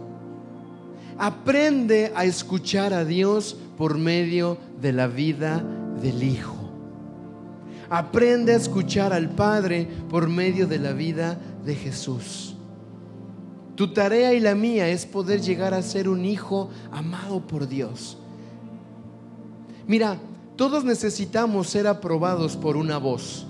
Aprende 1.18 2.12
a 2.16 2.26
escuchar 2.26 2.94
a 2.94 3.06
Dios 3.06 3.56
por 3.78 3.98
medio 3.98 4.58
de 4.82 4.92
la 4.92 5.08
vida 5.08 5.64
del 6.02 6.24
Hijo. 6.24 6.56
Aprende 7.90 8.54
a 8.54 8.58
escuchar 8.58 9.14
al 9.14 9.30
Padre 9.30 9.88
por 10.10 10.28
medio 10.28 10.68
de 10.68 10.80
la 10.80 10.92
vida 10.92 11.40
de 11.64 11.76
Jesús. 11.76 12.55
Tu 13.76 13.94
tarea 13.94 14.34
y 14.34 14.40
la 14.40 14.56
mía 14.56 14.88
es 14.88 15.06
poder 15.06 15.42
llegar 15.42 15.74
a 15.74 15.82
ser 15.82 16.08
un 16.08 16.24
hijo 16.24 16.70
amado 16.92 17.46
por 17.46 17.68
Dios. 17.68 18.18
Mira, 19.86 20.18
todos 20.56 20.86
necesitamos 20.86 21.68
ser 21.68 21.86
aprobados 21.86 22.56
por 22.56 22.78
una 22.78 22.98
voz. 22.98 23.46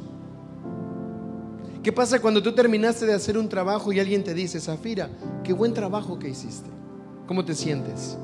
¿Qué 1.83 1.93
pasa 1.93 2.19
cuando 2.19 2.41
tú 2.41 2.53
terminaste 2.53 3.05
de 3.05 3.13
hacer 3.13 3.37
un 3.37 3.47
trabajo 3.47 3.93
y 3.93 3.99
alguien 3.99 4.23
te 4.23 4.33
dice, 4.33 4.59
Zafira, 4.59 5.07
qué 5.43 5.53
buen 5.53 5.71
trabajo 5.73 6.17
que 6.17 6.29
hiciste? 6.29 6.69
¿Cómo 7.27 7.45
te 7.45 7.53
sientes? 7.53 8.17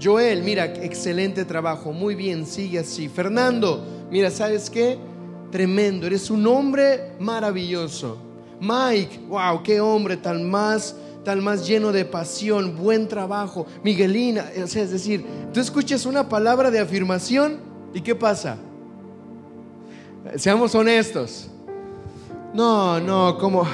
Joel, 0.00 0.42
mira, 0.44 0.66
excelente 0.66 1.44
trabajo, 1.44 1.92
muy 1.92 2.14
bien, 2.14 2.46
sigue 2.46 2.78
así. 2.78 3.08
Fernando, 3.08 3.84
mira, 4.10 4.30
¿sabes 4.30 4.70
qué? 4.70 4.96
Tremendo, 5.50 6.06
eres 6.06 6.30
un 6.30 6.46
hombre 6.46 7.14
maravilloso. 7.18 8.25
Mike, 8.60 9.20
wow, 9.28 9.62
qué 9.62 9.80
hombre 9.80 10.16
tan 10.16 10.48
más, 10.48 10.96
tan 11.24 11.42
más 11.42 11.66
lleno 11.66 11.92
de 11.92 12.04
pasión, 12.04 12.76
buen 12.76 13.06
trabajo. 13.08 13.66
Miguelina, 13.82 14.50
es 14.54 14.90
decir, 14.90 15.24
tú 15.52 15.60
escuchas 15.60 16.06
una 16.06 16.28
palabra 16.28 16.70
de 16.70 16.80
afirmación 16.80 17.58
y 17.92 18.00
¿qué 18.00 18.14
pasa? 18.14 18.56
Seamos 20.36 20.74
honestos. 20.74 21.48
No, 22.52 22.98
no, 23.00 23.36
como... 23.38 23.66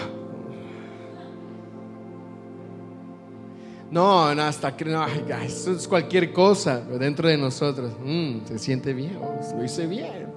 No, 3.90 4.34
no, 4.34 4.42
hasta 4.42 4.74
no, 4.86 5.06
eso 5.06 5.72
es 5.72 5.86
cualquier 5.86 6.32
cosa 6.32 6.80
dentro 6.80 7.28
de 7.28 7.36
nosotros. 7.36 7.92
Mm, 8.02 8.38
se 8.46 8.58
siente 8.58 8.94
bien, 8.94 9.18
lo 9.54 9.62
hice 9.62 9.86
bien, 9.86 10.28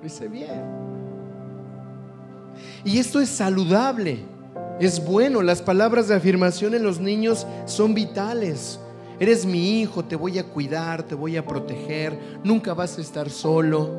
lo 0.00 0.06
hice 0.06 0.26
bien. 0.26 0.97
Y 2.84 2.98
esto 2.98 3.20
es 3.20 3.28
saludable, 3.28 4.18
es 4.80 5.04
bueno. 5.04 5.42
Las 5.42 5.62
palabras 5.62 6.08
de 6.08 6.14
afirmación 6.14 6.74
en 6.74 6.82
los 6.82 7.00
niños 7.00 7.46
son 7.66 7.94
vitales. 7.94 8.78
Eres 9.20 9.44
mi 9.44 9.80
hijo, 9.80 10.04
te 10.04 10.16
voy 10.16 10.38
a 10.38 10.44
cuidar, 10.44 11.02
te 11.02 11.14
voy 11.14 11.36
a 11.36 11.44
proteger, 11.44 12.18
nunca 12.44 12.74
vas 12.74 12.98
a 12.98 13.00
estar 13.00 13.30
solo. 13.30 13.90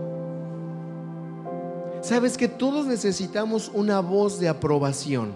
Sabes 2.01 2.37
que 2.37 2.47
todos 2.47 2.85
necesitamos 2.85 3.69
una 3.73 3.99
voz 3.99 4.39
de 4.39 4.47
aprobación. 4.47 5.33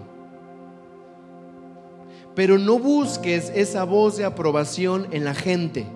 Pero 2.34 2.58
no 2.58 2.78
busques 2.78 3.52
esa 3.54 3.84
voz 3.84 4.16
de 4.16 4.24
aprobación 4.24 5.06
en 5.10 5.24
la 5.24 5.34
gente. 5.34 5.86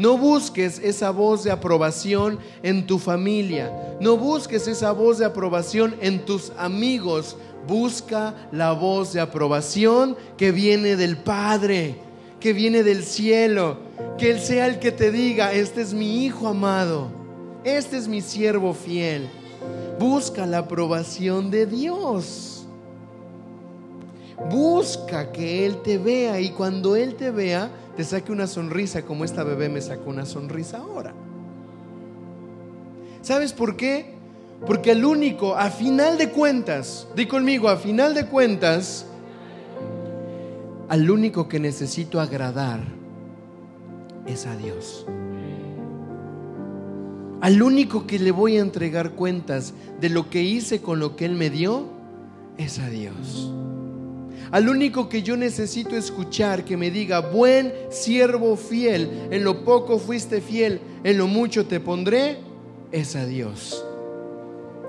No 0.00 0.16
busques 0.16 0.78
esa 0.78 1.10
voz 1.10 1.44
de 1.44 1.50
aprobación 1.50 2.38
en 2.62 2.86
tu 2.86 2.98
familia. 2.98 3.70
No 4.00 4.16
busques 4.16 4.66
esa 4.66 4.92
voz 4.92 5.18
de 5.18 5.26
aprobación 5.26 5.94
en 6.00 6.24
tus 6.24 6.52
amigos. 6.56 7.36
Busca 7.68 8.34
la 8.50 8.72
voz 8.72 9.12
de 9.12 9.20
aprobación 9.20 10.16
que 10.38 10.52
viene 10.52 10.96
del 10.96 11.18
Padre, 11.18 11.96
que 12.40 12.54
viene 12.54 12.82
del 12.82 13.04
cielo. 13.04 13.76
Que 14.16 14.30
Él 14.30 14.40
sea 14.40 14.68
el 14.68 14.78
que 14.78 14.90
te 14.90 15.10
diga, 15.10 15.52
este 15.52 15.82
es 15.82 15.92
mi 15.92 16.24
Hijo 16.24 16.48
amado, 16.48 17.10
este 17.62 17.98
es 17.98 18.08
mi 18.08 18.22
siervo 18.22 18.72
fiel. 18.72 19.28
Busca 19.98 20.46
la 20.46 20.60
aprobación 20.60 21.50
de 21.50 21.66
Dios. 21.66 22.49
Busca 24.48 25.32
que 25.32 25.66
Él 25.66 25.82
te 25.82 25.98
vea 25.98 26.40
y 26.40 26.50
cuando 26.50 26.96
Él 26.96 27.14
te 27.16 27.30
vea, 27.30 27.70
te 27.96 28.04
saque 28.04 28.32
una 28.32 28.46
sonrisa 28.46 29.02
como 29.02 29.24
esta 29.24 29.44
bebé 29.44 29.68
me 29.68 29.80
sacó 29.80 30.10
una 30.10 30.24
sonrisa 30.24 30.78
ahora. 30.78 31.12
¿Sabes 33.22 33.52
por 33.52 33.76
qué? 33.76 34.14
Porque 34.66 34.92
el 34.92 35.04
único, 35.04 35.56
a 35.56 35.70
final 35.70 36.16
de 36.16 36.30
cuentas, 36.30 37.06
di 37.14 37.26
conmigo, 37.26 37.68
a 37.68 37.76
final 37.76 38.14
de 38.14 38.26
cuentas, 38.26 39.06
al 40.88 41.10
único 41.10 41.48
que 41.48 41.60
necesito 41.60 42.20
agradar 42.20 42.80
es 44.26 44.46
a 44.46 44.56
Dios. 44.56 45.06
Al 47.40 47.62
único 47.62 48.06
que 48.06 48.18
le 48.18 48.32
voy 48.32 48.58
a 48.58 48.60
entregar 48.60 49.12
cuentas 49.12 49.72
de 50.00 50.10
lo 50.10 50.28
que 50.28 50.42
hice 50.42 50.82
con 50.82 50.98
lo 50.98 51.16
que 51.16 51.24
Él 51.24 51.36
me 51.36 51.48
dio 51.48 51.84
es 52.58 52.78
a 52.78 52.88
Dios. 52.88 53.52
Al 54.50 54.68
único 54.68 55.08
que 55.08 55.22
yo 55.22 55.36
necesito 55.36 55.96
escuchar 55.96 56.64
que 56.64 56.76
me 56.76 56.90
diga, 56.90 57.20
buen 57.20 57.72
siervo 57.90 58.56
fiel, 58.56 59.28
en 59.30 59.44
lo 59.44 59.64
poco 59.64 59.98
fuiste 59.98 60.40
fiel, 60.40 60.80
en 61.04 61.18
lo 61.18 61.28
mucho 61.28 61.66
te 61.66 61.78
pondré, 61.78 62.38
es 62.90 63.14
a 63.14 63.26
Dios. 63.26 63.84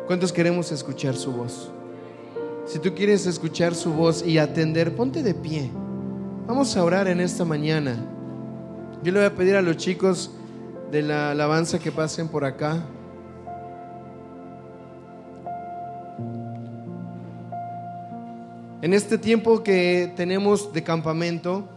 ¿Cuántos 0.07 0.33
queremos 0.33 0.71
escuchar 0.71 1.15
su 1.15 1.31
voz? 1.31 1.69
Si 2.65 2.79
tú 2.79 2.95
quieres 2.95 3.27
escuchar 3.27 3.75
su 3.75 3.93
voz 3.93 4.25
y 4.25 4.39
atender, 4.39 4.95
ponte 4.95 5.21
de 5.21 5.33
pie. 5.33 5.69
Vamos 6.47 6.75
a 6.75 6.83
orar 6.83 7.07
en 7.07 7.19
esta 7.19 7.45
mañana. 7.45 7.95
Yo 9.03 9.11
le 9.11 9.19
voy 9.19 9.27
a 9.27 9.35
pedir 9.35 9.55
a 9.55 9.61
los 9.61 9.77
chicos 9.77 10.31
de 10.91 11.01
la 11.01 11.31
alabanza 11.31 11.79
que 11.79 11.91
pasen 11.91 12.27
por 12.27 12.45
acá. 12.45 12.83
En 18.81 18.95
este 18.95 19.19
tiempo 19.19 19.61
que 19.61 20.11
tenemos 20.15 20.73
de 20.73 20.83
campamento, 20.83 21.69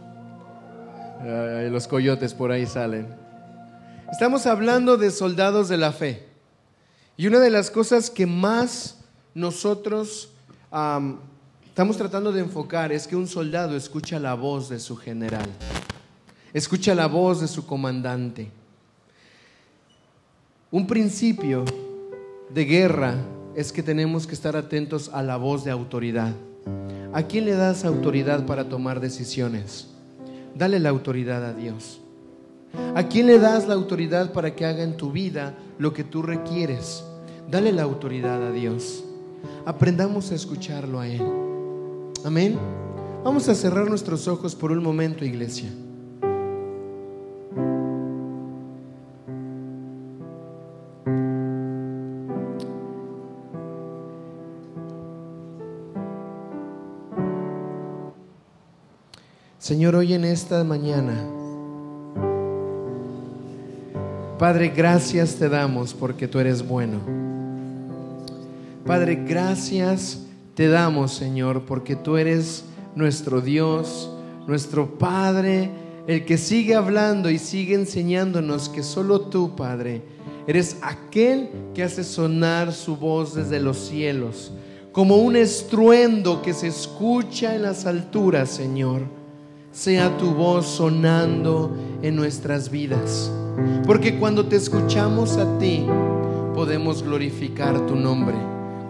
los 1.69 1.87
coyotes 1.87 2.33
por 2.33 2.51
ahí 2.51 2.65
salen. 2.65 3.07
Estamos 4.11 4.47
hablando 4.47 4.97
de 4.97 5.11
soldados 5.11 5.69
de 5.69 5.77
la 5.77 5.91
fe. 5.91 6.25
Y 7.15 7.27
una 7.27 7.39
de 7.39 7.51
las 7.51 7.69
cosas 7.69 8.09
que 8.09 8.25
más 8.25 8.97
nosotros 9.35 10.29
estamos 11.67 11.95
tratando 11.95 12.31
de 12.31 12.41
enfocar 12.41 12.91
es 12.91 13.05
que 13.05 13.15
un 13.15 13.27
soldado 13.27 13.77
escucha 13.77 14.17
la 14.17 14.33
voz 14.33 14.67
de 14.67 14.79
su 14.79 14.97
general, 14.97 15.47
escucha 16.53 16.95
la 16.95 17.05
voz 17.05 17.39
de 17.39 17.47
su 17.47 17.67
comandante. 17.67 18.49
Un 20.71 20.87
principio 20.87 21.65
de 22.49 22.65
guerra 22.65 23.15
es 23.55 23.71
que 23.71 23.83
tenemos 23.83 24.25
que 24.25 24.33
estar 24.33 24.55
atentos 24.55 25.11
a 25.13 25.21
la 25.21 25.37
voz 25.37 25.63
de 25.63 25.69
autoridad. 25.69 26.33
¿A 27.15 27.23
quién 27.23 27.45
le 27.45 27.55
das 27.55 27.85
autoridad 27.85 28.45
para 28.45 28.67
tomar 28.67 28.99
decisiones? 28.99 29.87
Dale 30.53 30.81
la 30.81 30.89
autoridad 30.89 31.45
a 31.45 31.53
Dios. 31.53 32.01
¿A 32.93 33.03
quién 33.07 33.27
le 33.27 33.39
das 33.39 33.69
la 33.69 33.73
autoridad 33.73 34.33
para 34.33 34.53
que 34.53 34.65
haga 34.65 34.83
en 34.83 34.97
tu 34.97 35.13
vida 35.13 35.53
lo 35.79 35.93
que 35.93 36.03
tú 36.03 36.21
requieres? 36.21 37.05
Dale 37.49 37.71
la 37.71 37.83
autoridad 37.83 38.45
a 38.45 38.51
Dios. 38.51 39.05
Aprendamos 39.65 40.33
a 40.33 40.35
escucharlo 40.35 40.99
a 40.99 41.07
Él. 41.07 41.21
Amén. 42.25 42.59
Vamos 43.23 43.47
a 43.47 43.55
cerrar 43.55 43.89
nuestros 43.89 44.27
ojos 44.27 44.53
por 44.53 44.73
un 44.73 44.83
momento, 44.83 45.23
iglesia. 45.23 45.69
Señor, 59.65 59.95
hoy 59.95 60.13
en 60.13 60.25
esta 60.25 60.63
mañana, 60.63 61.27
Padre, 64.37 64.69
gracias 64.69 65.37
te 65.37 65.49
damos 65.49 65.95
porque 65.95 66.27
tú 66.27 66.37
eres 66.37 66.67
bueno. 66.67 66.99
Padre, 68.85 69.23
gracias 69.27 70.21
te 70.53 70.67
damos, 70.67 71.13
Señor, 71.13 71.63
porque 71.65 71.95
tú 71.95 72.17
eres 72.17 72.65
nuestro 72.93 73.41
Dios, 73.41 74.11
nuestro 74.45 74.99
Padre, 74.99 75.71
el 76.05 76.25
que 76.25 76.37
sigue 76.37 76.75
hablando 76.75 77.31
y 77.31 77.39
sigue 77.39 77.73
enseñándonos 77.73 78.69
que 78.69 78.83
solo 78.83 79.19
tú, 79.19 79.55
Padre, 79.55 80.03
eres 80.45 80.77
aquel 80.83 81.49
que 81.73 81.81
hace 81.81 82.03
sonar 82.03 82.71
su 82.71 82.97
voz 82.97 83.33
desde 83.33 83.59
los 83.59 83.77
cielos, 83.77 84.51
como 84.91 85.17
un 85.17 85.35
estruendo 85.35 86.43
que 86.43 86.53
se 86.53 86.67
escucha 86.67 87.55
en 87.55 87.63
las 87.63 87.87
alturas, 87.87 88.51
Señor. 88.51 89.24
Sea 89.75 90.17
tu 90.17 90.31
voz 90.31 90.65
sonando 90.67 91.69
en 92.01 92.15
nuestras 92.15 92.71
vidas. 92.71 93.29
Porque 93.85 94.17
cuando 94.17 94.45
te 94.45 94.55
escuchamos 94.55 95.35
a 95.35 95.59
ti, 95.59 95.85
podemos 96.55 97.03
glorificar 97.03 97.85
tu 97.85 97.97
nombre. 97.97 98.35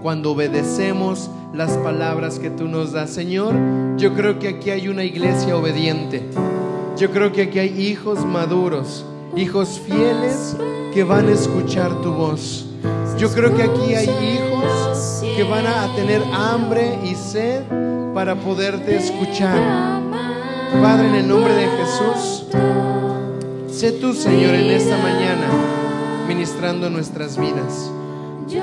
Cuando 0.04 0.34
obedecemos 0.34 1.32
las 1.56 1.72
palabras 1.80 2.38
que 2.38 2.52
tú 2.52 2.68
nos 2.68 2.92
das, 2.92 3.10
Señor, 3.10 3.56
yo 3.98 4.14
creo 4.14 4.38
que 4.38 4.48
aquí 4.48 4.70
hay 4.70 4.88
una 4.88 5.04
iglesia 5.04 5.58
obediente. 5.58 6.22
Yo 6.96 7.10
creo 7.10 7.32
que 7.32 7.42
aquí 7.42 7.58
hay 7.58 7.82
hijos 7.82 8.24
maduros, 8.24 9.08
hijos 9.36 9.82
fieles 9.88 10.56
que 10.94 11.04
van 11.04 11.28
a 11.30 11.32
escuchar 11.32 12.00
tu 12.04 12.14
voz. 12.14 12.68
Yo 13.18 13.30
creo 13.32 13.56
que 13.56 13.64
aquí 13.64 13.96
hay 13.96 14.08
hijos 14.08 15.24
que 15.36 15.44
van 15.46 15.66
a 15.66 15.96
tener 15.96 16.22
hambre 16.32 17.00
y 17.04 17.16
sed 17.16 17.64
para 18.14 18.36
poderte 18.36 18.98
escuchar. 18.98 20.05
Padre, 20.86 21.08
en 21.08 21.16
el 21.16 21.28
nombre 21.28 21.52
de 21.52 21.68
Jesús, 21.68 22.46
Sé 23.72 23.94
tú, 23.94 24.14
Señor, 24.14 24.54
en 24.54 24.70
esta 24.70 24.96
mañana 25.00 25.48
ministrando 26.28 26.92
nuestras 26.92 27.40
vidas. 27.40 27.90
Yo 28.48 28.62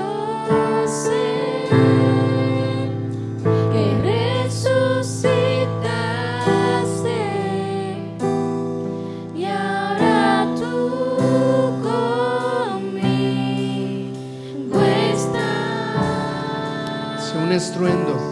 sé 0.86 1.66
que 3.72 3.98
resucitaste 4.44 5.32
y 9.34 9.44
ahora 9.44 10.46
tú 10.54 11.02
conmigo 12.72 13.20
estás. 15.10 15.72
Sé 17.32 17.36
un 17.36 17.50
estruendo. 17.50 18.31